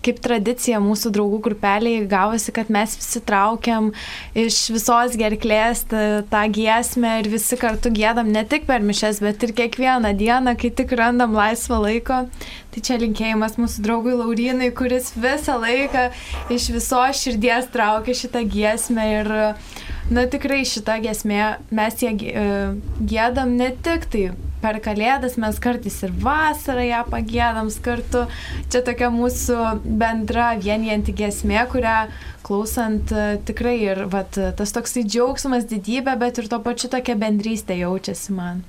[0.04, 3.92] kaip tradicija mūsų draugų grupeliai gavosi, kad mes visi traukiam
[4.38, 9.44] iš visos gerklės tą, tą giesmę ir visi kartu gėdam ne tik per mišes, bet
[9.48, 12.26] ir kiekvieną dieną, kai tik randam laisvą laiko.
[12.70, 16.10] Tai čia linkėjimas mūsų draugui Laurinai, kuris visą laiką
[16.54, 22.46] iš visos širdies traukia šitą giesmę ir uh, Na tikrai šita gesmė, mes ją e,
[23.12, 24.24] gėdam ne tik tai
[24.64, 28.26] per kalėdas, mes kartais ir vasarą ją pagėdam kartu.
[28.74, 29.60] Čia tokia mūsų
[30.02, 32.00] bendra vienijanti gesmė, kurią
[32.42, 37.78] klausant e, tikrai ir vat, tas toksai džiaugsmas, didybė, bet ir to pačiu tokia bendrystė
[37.84, 38.66] jaučiasi man.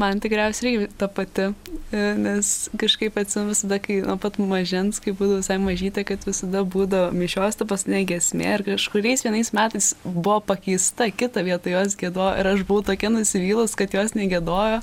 [0.00, 1.50] Man tikriausiai irgi ta pati,
[1.92, 6.62] e, nes kažkaip atsimenu visada, kai nuo pat mažens, kai būdavau visai mažytė, kad visada
[6.64, 12.32] būdavo mišios ta paskutinė gesmė ir kažkuriais vienais metais buvo pakeista, kita vieta jos gėdojo
[12.40, 14.80] ir aš buvau tokia nusivylus, kad jos negėdojo,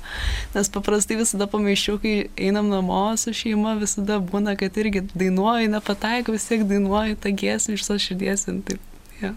[0.54, 6.38] nes paprastai visada pamaišiu, kai einam namo su šeima, visada būna, kad irgi dainuoju, nepataikau,
[6.38, 8.46] vis tiek dainuoju tą giesmę iš savo širdies.
[8.46, 8.78] Taip,
[9.22, 9.34] ja.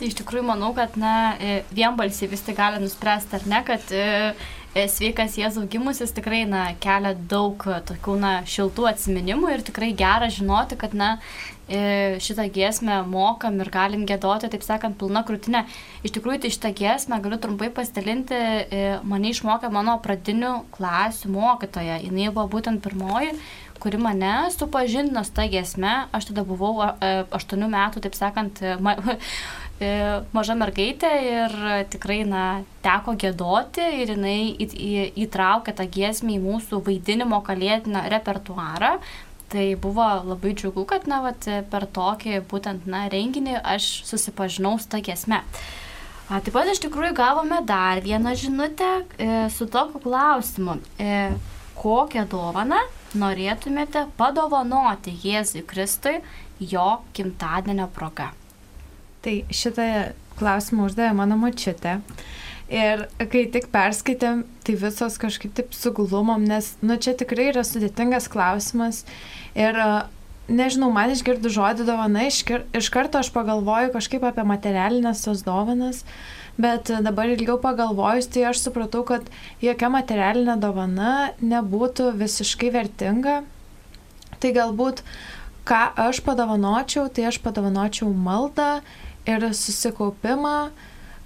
[0.00, 3.90] Tai iš tikrųjų manau, kad na, e, vienbalsiai vis tik gali nuspręsti ar ne, kad
[3.92, 4.04] e,
[4.72, 10.32] e, sveikas Jėzaus gimusis tikrai na, kelia daug tokių na, šiltų atsiminimų ir tikrai gera
[10.32, 11.18] žinoti, kad na,
[11.70, 15.60] šitą giesmę mokam ir galim gėdoti, taip sakant, pilna krūtinė.
[16.02, 18.40] Iš tikrųjų, tai šitą giesmę galiu trumpai pasidalinti,
[19.06, 22.00] mane išmokė mano pradinių klasių mokytoja.
[22.02, 23.36] Jis buvo būtent pirmoji,
[23.78, 25.94] kuri mane supažindino su ta giesme.
[26.10, 28.98] Aš tada buvau 8 metų, taip sakant, ma,
[30.36, 31.54] maža mergaitė ir
[31.92, 32.44] tikrai, na,
[32.84, 34.52] teko gėdoti ir jinai
[35.24, 38.98] įtraukė tą giesmę į mūsų vaidinimo kalėdinę repertuarą.
[39.50, 44.86] Tai buvo labai džiugu, kad, na, vat, per tokį būtent, na, renginį aš susipažinau su
[44.92, 45.40] tą giesmę.
[46.30, 50.76] A, taip pat iš tikrųjų gavome dar vieną žinutę e, su tokiu klausimu.
[51.02, 51.32] E,
[51.80, 52.78] kokią dovaną
[53.18, 56.20] norėtumėte padovanoti Jėzui Kristui
[56.60, 58.30] jo gimtadienio proga?
[59.24, 59.86] Tai šitą
[60.40, 61.98] klausimą uždavė mano mačiutė.
[62.70, 68.30] Ir kai tik perskaitėm, tai visos kažkaip taip suglumom, nes, nu, čia tikrai yra sudėtingas
[68.30, 69.02] klausimas.
[69.58, 69.74] Ir,
[70.50, 72.42] nežinau, man išgirdu žodį dovana, iš,
[72.76, 76.04] iš karto aš pagalvoju kažkaip apie materialinės tos dovanas,
[76.60, 79.26] bet dabar ilgiau pagalvojus, tai aš supratau, kad
[79.64, 83.40] jokia materialinė dovana nebūtų visiškai vertinga.
[84.40, 85.02] Tai galbūt,
[85.68, 88.80] ką aš padovanočiau, tai aš padovanočiau maldą
[89.30, 90.56] ir susikaupimą.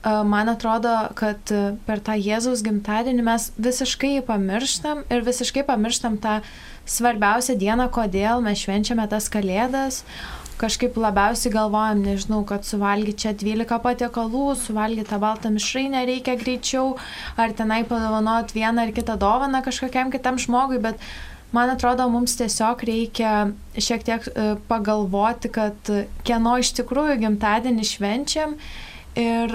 [0.04, 1.48] Man atrodo, kad
[1.86, 6.42] per tą Jėzaus gimtadienį mes visiškai jį pamirštam ir visiškai pamirštam tą
[6.84, 10.02] svarbiausią dieną, kodėl mes švenčiame tas kalėdas.
[10.60, 16.92] Kažkaip labiausiai galvojam, nežinau, kad suvalgyti čia 12 patiekalų, suvalgyti tą baltą mišrainę reikia greičiau,
[17.40, 21.00] ar tenai padovanot vieną ar kitą dovaną kažkokiam kitam žmogui, bet
[21.54, 23.32] man atrodo, mums tiesiog reikia
[23.78, 25.90] šiek tiek e, pagalvoti, kad
[26.26, 28.56] kieno iš tikrųjų gimtadienį švenčiam
[29.18, 29.54] ir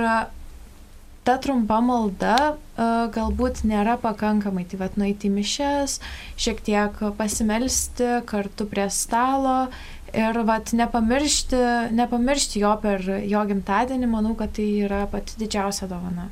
[1.27, 4.65] ta trumpa malda e, galbūt nėra pakankamai.
[4.69, 5.99] Tai vad nueiti į mišes,
[6.39, 9.67] šiek tiek pasimelsti kartu prie stalo
[10.15, 11.61] ir vat nepamiršti,
[11.93, 16.29] nepamiršti jo per jo gimtadienį, manau, kad tai yra pati didžiausia dovana.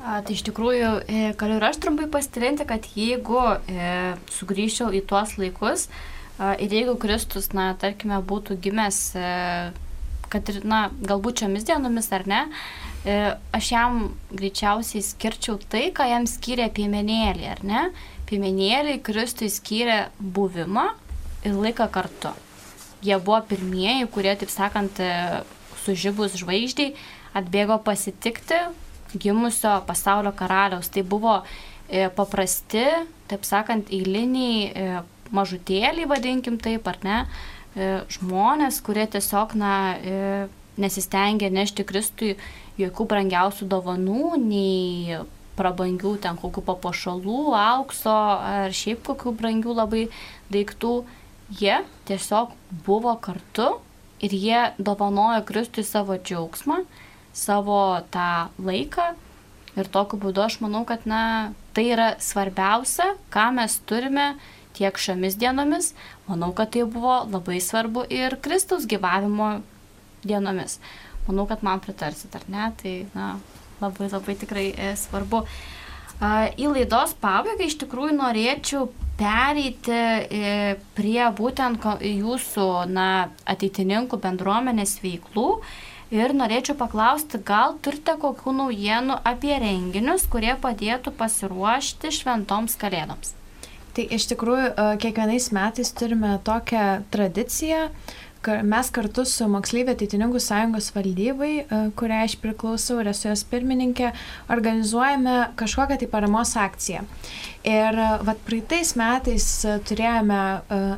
[0.00, 3.90] A, tai iš tikrųjų e, galiu ir aš trumpai pasidalinti, kad jeigu e,
[4.32, 5.90] sugrįžčiau į tuos laikus
[6.40, 9.34] a, ir jeigu Kristus, na, tarkime, būtų gimęs, e,
[10.32, 12.40] kad ir, na, galbūt šiomis dienomis ar ne,
[13.04, 13.18] e,
[13.52, 14.00] aš jam
[14.32, 17.86] greičiausiai skirčiau tai, ką jam skyrė piemenėlį, ar ne?
[18.30, 20.94] Piemenėlį Kristui skyrė buvimą
[21.44, 22.32] ir laiką kartu.
[23.04, 25.42] Jie buvo pirmieji, kurie, taip sakant, e,
[25.84, 26.94] sužibus žvaigždžiai
[27.36, 28.64] atbėgo pasitikti
[29.18, 30.90] gimusio pasaulio karaliaus.
[30.92, 31.40] Tai buvo
[31.88, 32.84] e, paprasti,
[33.30, 35.02] taip sakant, eiliniai e,
[35.34, 37.18] mažutėliai, vadinkim taip, ar ne,
[37.74, 39.74] e, žmonės, kurie tiesiog, na,
[40.80, 42.34] nesistengė nešti Kristui
[42.80, 45.20] jokių brangiausių dovanų, nei
[45.58, 50.06] prabangių ten kokių papuošalų, aukso ar šiaip kokių brangių labai
[50.52, 51.00] daiktų.
[51.60, 52.52] Jie tiesiog
[52.86, 53.80] buvo kartu
[54.22, 56.84] ir jie dovanojo Kristui savo džiaugsmą
[57.36, 57.80] savo
[58.14, 59.12] tą laiką,
[59.78, 64.32] Ir tokiu būdu aš manau, kad na, tai yra svarbiausia, ką mes turime
[64.74, 65.92] tiek šiomis dienomis.
[66.26, 69.60] Manau, kad tai buvo labai svarbu ir Kristaus gyvavimo
[70.26, 70.80] dienomis.
[71.28, 72.70] Manau, kad man pritarsit, ar ne?
[72.80, 73.28] Tai na,
[73.82, 75.44] labai labai tikrai e, svarbu.
[76.20, 85.46] Į laidos pabaigą iš tikrųjų norėčiau pereiti e, prie būtent jūsų na, ateitininkų bendruomenės veiklų
[86.14, 93.36] ir norėčiau paklausti, gal turite kokių naujienų apie renginius, kurie padėtų pasiruošti šventoms kalėdoms?
[93.94, 97.88] Tai iš tikrųjų e, kiekvienais metais turime tokią tradiciją,
[98.46, 104.12] mes kartu su Moksleivė ateitininkų sąjungos valdybai, e, kuriai aš priklausau ir esu jos pirmininkė,
[104.48, 107.02] organizuojame kažkokią tai paramos akciją.
[107.68, 110.40] Ir e, vat praeitais metais e, turėjome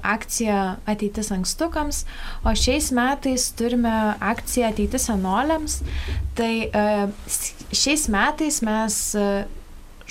[0.07, 2.05] akciją ateitis ankstukams,
[2.47, 5.81] o šiais metais turime akciją ateitis senoliams.
[6.39, 6.53] Tai
[7.75, 9.01] šiais metais mes,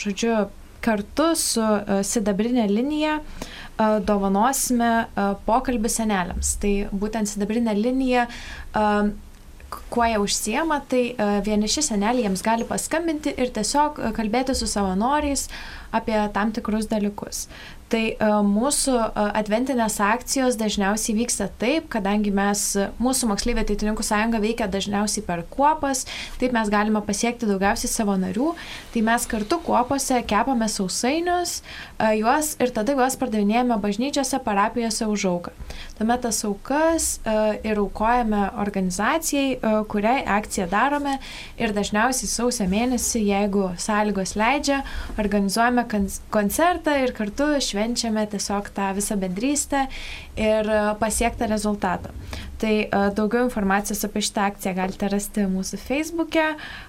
[0.03, 0.35] žodžiu,
[0.81, 1.63] kartu su
[2.07, 3.19] Sidabrinė linija
[3.79, 4.91] dovanosime
[5.47, 6.55] pokalbį seneliams.
[6.61, 8.27] Tai būtent sidabrinė linija
[9.91, 11.03] kuo jie užsiema, tai
[11.45, 15.47] vieniši seneliai jiems gali paskambinti ir tiesiog kalbėti su savanoriais
[15.95, 17.45] apie tam tikrus dalykus.
[17.91, 22.63] Tai e, mūsų e, adventinės akcijos dažniausiai vyksta taip, kadangi mes,
[23.03, 26.05] mūsų moksleivė ateitininkų sąjunga veikia dažniausiai per kuopas,
[26.39, 28.53] taip mes galime pasiekti daugiausiai savo narių,
[28.93, 31.57] tai mes kartu kuopose kepame sausainius,
[31.99, 35.55] e, juos ir tada juos pardavinėjame bažnyčiose, parapijose už auką.
[35.99, 37.05] Tuomet tas aukas
[37.65, 39.57] ir aukojame organizacijai,
[39.89, 41.17] kuriai akciją darome
[41.59, 44.81] ir dažniausiai sausio mėnesį, jeigu sąlygos leidžia,
[45.21, 45.85] organizuojame
[46.33, 49.87] koncertą ir kartu šventę švenčiame tiesiog tą visą bendrystę
[50.37, 52.09] ir e, pasiektą rezultatą.
[52.61, 56.45] Tai e, daugiau informacijos apie šitą akciją galite rasti mūsų feisbuke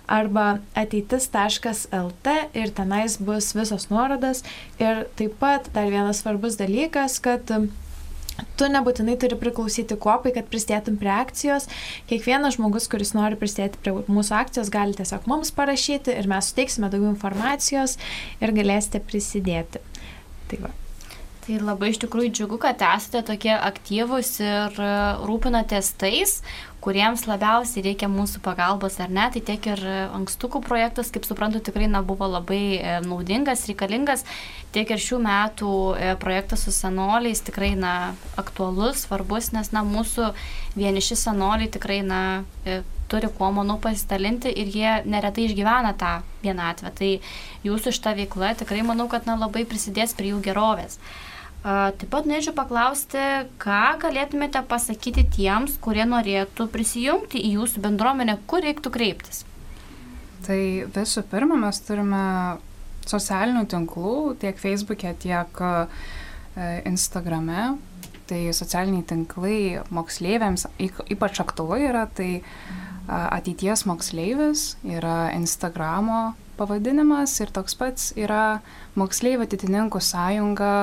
[0.06, 4.44] arba ateitis.lt ir tenais bus visos nuorodas.
[4.78, 7.48] Ir taip pat dar vienas svarbus dalykas, kad
[8.56, 11.66] Tu nebūtinai turi priklausyti kopai, kad pristėtum prie akcijos.
[12.08, 16.88] Kiekvienas žmogus, kuris nori pristėti prie mūsų akcijos, gali tiesiog mums parašyti ir mes suteiksime
[16.88, 17.98] daugiau informacijos
[18.40, 19.84] ir galėsite prisidėti.
[20.52, 20.72] Tai va.
[21.42, 24.90] Tai labai iš tikrųjų džiugu, kad esate tokie aktyvūs ir e,
[25.26, 26.36] rūpinatės tais,
[26.84, 29.24] kuriems labiausiai reikia mūsų pagalbos ar ne.
[29.34, 29.82] Tai tiek ir
[30.14, 34.22] ankstukų projektas, kaip suprantu, tikrai na, buvo labai e, naudingas, reikalingas,
[34.76, 40.30] tiek ir šių metų e, projektas su senoliais tikrai na, aktualus, svarbus, nes na, mūsų
[40.78, 42.22] vieniši senoliai tikrai na,
[43.12, 46.94] turi kuo, manau, pasidalinti ir jie neretai išgyvena tą vienatvę.
[46.98, 47.10] Tai
[47.66, 50.98] jūsų šita veikla tikrai manau, kad na, labai prisidės prie jų gerovės.
[51.62, 53.20] Taip pat norėčiau paklausti,
[53.62, 59.44] ką galėtumėte pasakyti tiems, kurie norėtų prisijungti į jūsų bendruomenę, kur reiktų kreiptis?
[60.42, 60.58] Tai
[60.90, 62.24] visų pirma, mes turime
[63.06, 65.62] socialinių tinklų tiek Facebook'e, tiek
[66.90, 67.76] Instagrame.
[68.26, 69.56] Tai socialiniai tinklai
[69.92, 72.40] moksleiviams ypač aktualu yra, tai
[73.08, 78.60] ateities moksleivis yra Instagramo pavadinimas ir toks pats yra
[78.98, 80.74] moksleivių atitininkų sąjunga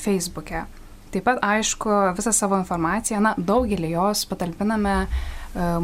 [0.00, 0.64] Facebook'e.
[1.12, 5.02] Taip pat, aišku, visą savo informaciją, na, daugelį jos patalpiname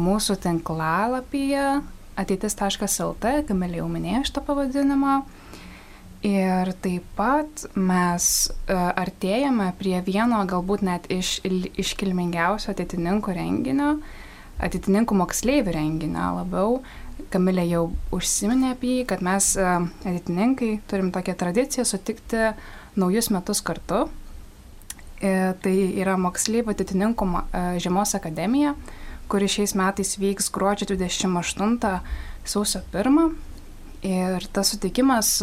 [0.01, 1.65] mūsų tinklalapyje
[2.19, 5.19] ateitis.lt, Kamilė jau minėjo šitą pavadinimą.
[6.25, 8.25] Ir taip pat mes
[8.67, 13.93] artėjame prie vieno galbūt net iš iškilmingiausio ateitininkų renginio,
[14.63, 16.79] ateitininkų moksleivių renginio labiau.
[17.29, 17.83] Kamilė jau
[18.15, 22.53] užsiminė apie jį, kad mes ateitininkai turim tokią tradiciją sutikti
[22.99, 24.07] naujus metus kartu.
[25.19, 28.73] E, tai yra moksleivių atitininkų e, Žiemos akademija,
[29.29, 31.99] kuri šiais metais vyks gruodžio 28
[32.47, 33.35] sausio 1.
[34.07, 35.33] Ir tas sutikimas,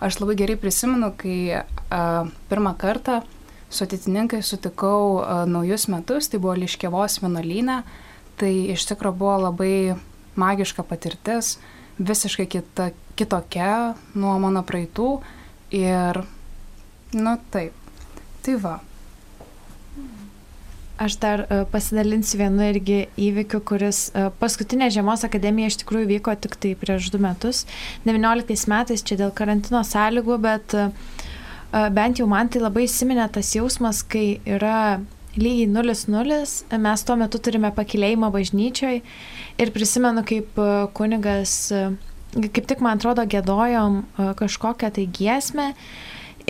[0.00, 1.64] aš labai gerai prisimenu, kai a,
[2.48, 3.18] pirmą kartą
[3.68, 7.82] su atitininkai sutikau a, naujus metus, tai buvo Liškėvos vienuolynė,
[8.40, 9.74] tai iš tikrųjų buvo labai
[10.40, 11.58] magiška patirtis,
[12.00, 15.14] visiškai kita, kitokia nuo mano praeitų
[15.76, 16.22] ir
[17.12, 17.74] Nu taip.
[18.42, 18.78] Tai va.
[21.00, 26.34] Aš dar uh, pasidalinsiu vienu irgi įvykiu, kuris uh, paskutinė Žiemos akademija iš tikrųjų vyko
[26.36, 27.64] tik tai prieš du metus,
[28.04, 30.92] 19 metais čia dėl karantino sąlygų, bet uh,
[31.96, 35.00] bent jau man tai labai įsiminė tas jausmas, kai yra
[35.38, 39.02] lygiai 0-0, mes tuo metu turime pakilėjimą bažnyčioj
[39.60, 40.58] ir prisimenu, kaip
[40.96, 41.58] kunigas,
[42.34, 44.02] kaip tik man atrodo, gėdojom
[44.40, 45.74] kažkokią tai giesmę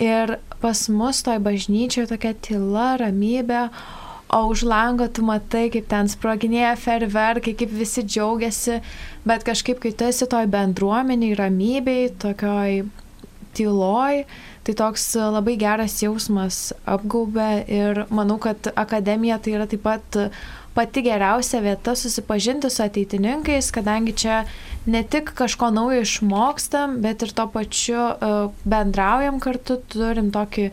[0.01, 3.67] Ir pas mus toj bažnyčioje tokia tyla, ramybė,
[4.31, 8.79] o už lango tu matai, kaip ten sproginėja ferverkai, kaip visi džiaugiasi,
[9.27, 12.85] bet kažkaip, kai tu esi toj bendruomeniai, ramybei, tokioj
[13.57, 14.23] tyloj,
[14.63, 20.17] tai toks labai geras jausmas apgaubė ir manau, kad akademija tai yra taip pat
[20.73, 24.43] pati geriausia vieta susipažinti su ateitininkais, kadangi čia
[24.85, 30.69] ne tik kažko naujo išmokstam, bet ir to pačiu uh, bendraujam kartu, turim tokį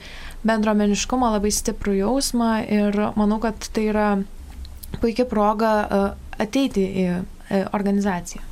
[0.46, 4.08] bendromeniškumą, labai stiprų jausmą ir manau, kad tai yra
[5.02, 7.24] puikia proga uh, ateiti į uh,
[7.74, 8.44] organizaciją.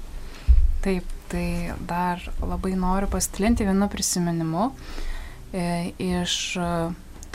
[0.82, 5.06] Taip, tai dar labai noriu pasidalinti vienu prisiminimu e,
[5.57, 6.39] iš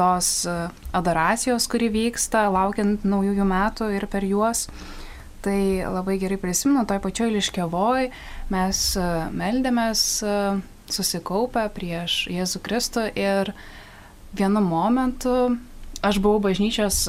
[0.02, 0.56] tos e,
[0.92, 4.68] adoracijos, kuri vyksta, laukiant naujųjų metų ir per juos.
[5.42, 5.58] Tai
[5.90, 8.10] labai gerai prisimenu, toj pačioj Liškevoj
[8.54, 10.38] mes e, meldėmės e,
[10.92, 13.54] susikaupę prieš Jėzų Kristų ir
[14.38, 15.36] vienu momentu
[16.02, 17.04] aš buvau bažnyčios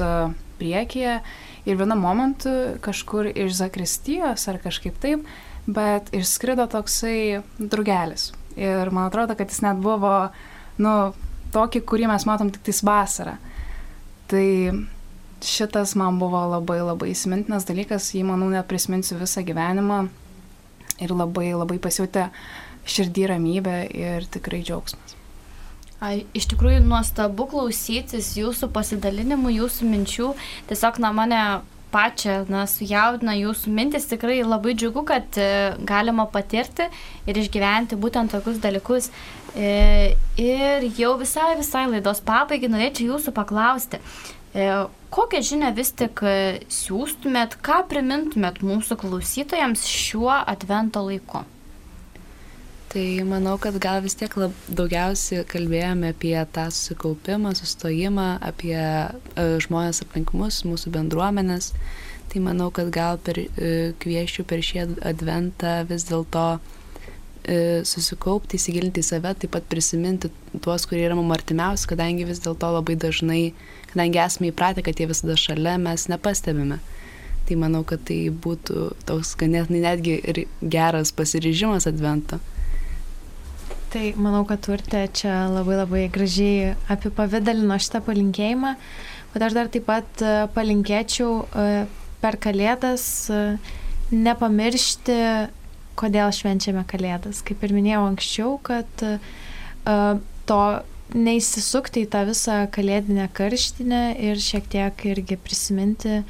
[0.59, 1.17] priekyje
[1.65, 2.51] ir vienu momentu
[2.83, 5.25] kažkur iš Zakristijos ar kažkaip taip,
[5.65, 8.31] bet išskrido toksai drugelis.
[8.55, 10.29] Ir man atrodo, kad jis net buvo,
[10.81, 11.13] nu,
[11.53, 13.37] tokį, kurį mes matom tik tais vasarą.
[14.31, 14.47] Tai
[15.43, 20.05] šitas man buvo labai labai įsimintinas dalykas, jį manau net prisiminsiu visą gyvenimą
[21.03, 22.29] ir labai labai pasijautė
[22.87, 25.17] širdį ramybę ir tikrai džiaugsmas.
[26.03, 30.33] Ai, iš tikrųjų nuostabu klausytis jūsų pasidalinimų, jūsų minčių.
[30.67, 31.43] Tiesiog, na, mane
[31.93, 35.47] pačią, na, sujaudina jūsų mintis, tikrai labai džiugu, kad e,
[35.87, 36.89] galima patirti
[37.29, 39.11] ir išgyventi būtent tokius dalykus.
[39.53, 44.01] E, ir jau visai, visai laidos pabaigai norėčiau jūsų paklausti,
[44.57, 44.67] e,
[45.13, 46.23] kokią žinią vis tik
[46.73, 51.45] siūstumėt, ką primintumėt mūsų klausytojams šiuo advento laiku?
[52.93, 59.45] Tai manau, kad gal vis tiek lab, daugiausiai kalbėjome apie tą susikaupimą, sustojimą, apie e,
[59.65, 61.71] žmonės aplink mus, mūsų bendruomenės.
[62.29, 66.82] Tai manau, kad gal per, e, kviešiu per šį adventą vis dėlto e,
[67.43, 70.29] susikaupti, įsigilinti į save, taip pat prisiminti
[70.63, 73.41] tuos, kurie yra mums artimiausi, kadangi vis dėlto labai dažnai,
[73.91, 76.79] kadangi esame įpratę, kad jie visada šalia, mes nepastebime.
[77.43, 82.39] Tai manau, kad tai būtų toks ganėtinai netgi ir geras pasiryžimas advento.
[83.93, 88.71] Tai manau, kad turite čia labai labai gražiai apipavydalino šitą palinkėjimą,
[89.35, 91.65] bet aš dar taip pat e, palinkėčiau e,
[92.23, 93.41] per Kalėdas e,
[94.09, 95.19] nepamiršti,
[95.99, 97.43] kodėl švenčiame Kalėdas.
[97.45, 99.05] Kaip ir minėjau anksčiau, kad
[100.49, 100.61] to
[101.13, 106.21] neįsisukti į tą visą kalėdinę karštinę ir šiek tiek irgi prisiminti,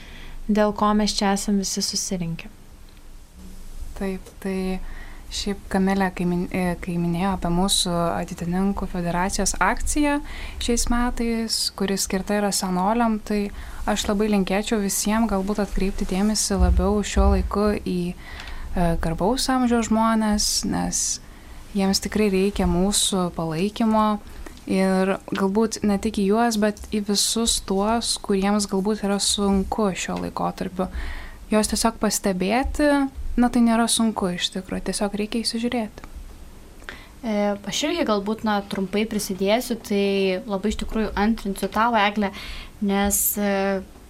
[0.50, 2.52] dėl ko mes čia esame visi susirinkę.
[4.00, 4.58] Taip, tai
[5.34, 10.20] Šiaip Kamilė, kai, min, e, kai minėjo apie mūsų atitininkų federacijos akciją
[10.62, 13.48] šiais metais, kuris skirta yra senoliam, tai
[13.90, 18.43] aš labai linkėčiau visiems galbūt atkreipti dėmesį labiau šiuo laiku į e,
[18.76, 21.02] garbaus amžiaus žmonės, nes
[21.78, 24.06] jiems tikrai reikia mūsų palaikymo
[24.70, 30.20] ir galbūt ne tik į juos, bet į visus tuos, kuriems galbūt yra sunku šio
[30.24, 30.88] laikotarpiu.
[31.54, 32.90] Jos tiesiog pastebėti
[33.38, 36.10] na tai nėra sunku iš tikrųjų, tiesiog reikia įsižiūrėti.
[37.24, 42.34] E, aš irgi galbūt, na, trumpai prisidėsiu, tai labai iš tikrųjų antrinsiu tavo eglę,
[42.84, 43.54] nes e,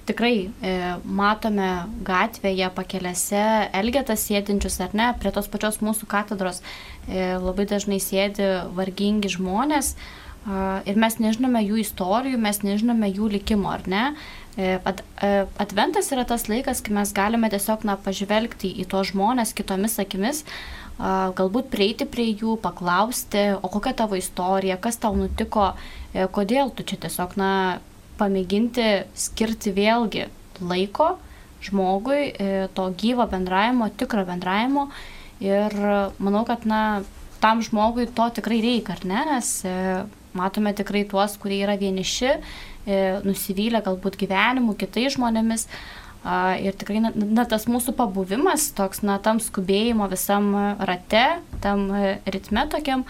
[0.08, 0.74] tikrai e,
[1.04, 1.70] matome
[2.06, 3.44] gatvėje pakelėse
[3.76, 6.62] elgetas sėdinčius ar ne, prie tos pačios mūsų katedros
[7.08, 9.98] e, labai dažnai sėdi vargingi žmonės e,
[10.92, 14.06] ir mes nežinome jų istorijų, mes nežinome jų likimo, ar ne.
[14.54, 19.56] E, e, adventas yra tas laikas, kai mes galime tiesiog na, pažvelgti į tos žmonės
[19.58, 20.44] kitomis akimis,
[21.00, 25.72] galbūt prieiti prie jų, paklausti, o kokia tavo istorija, kas tau nutiko,
[26.14, 27.80] e, kodėl tu čia tiesiog na,
[28.20, 28.88] pamėginti
[29.18, 30.28] skirti vėlgi
[30.62, 31.16] laiko
[31.64, 32.34] žmogui,
[32.76, 34.90] to gyvo bendravimo, tikro bendravimo.
[35.44, 35.74] Ir
[36.20, 37.04] manau, kad na,
[37.44, 39.54] tam žmogui to tikrai reikia, ar ne, nes
[40.36, 42.36] matome tikrai tuos, kurie yra vieniši
[42.84, 45.70] E, nusivylę galbūt gyvenimu, kitais žmonėmis.
[46.64, 50.52] Ir tikrai, na, na, tas mūsų pabuvimas, toks, na, tam skubėjimo visam
[50.88, 51.24] rate,
[51.64, 53.04] tam e, ritme tokiam,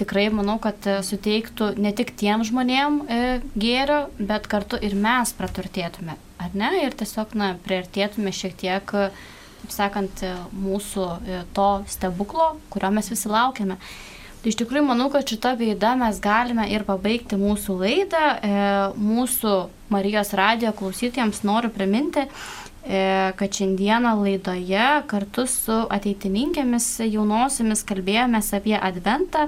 [0.00, 3.02] tikrai manau, kad e, suteiktų ne tik tiem žmonėm
[3.54, 6.72] gėrio, bet kartu ir mes praturtėtume, ar ne?
[6.84, 11.06] Ir tiesiog, na, priartėtume šiek tiek, taip sakant, mūsų
[11.56, 13.78] to stebuklo, kurio mes visi laukiame.
[14.44, 18.24] Tai iš tikrųjų manau, kad šitą veidą mes galime ir pabaigti mūsų laidą.
[18.44, 18.56] E,
[19.00, 19.52] mūsų
[19.88, 23.00] Marijos radijo klausytėjams noriu priminti, e,
[23.40, 29.46] kad šiandieną laidoje kartu su ateitininkėmis jaunosiamis kalbėjomės apie Adventą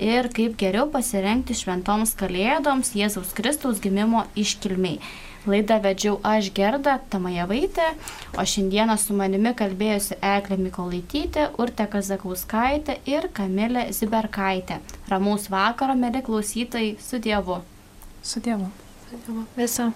[0.00, 5.00] ir kaip geriau pasirengti šventoms kalėdoms Jėzaus Kristaus gimimo iškilmiai.
[5.48, 7.86] Laidą vedžiau aš Gerda Tamajevaitė,
[8.36, 14.82] o šiandieną su manimi kalbėjusi Eglė Mikolaitytė, Urte Kazakauskaitė ir Kamilė Ziberkaitė.
[15.08, 17.62] Ramaus vakaro, mėly klausytojai, su Dievu.
[18.20, 18.68] Su Dievu.
[19.56, 19.92] Visą.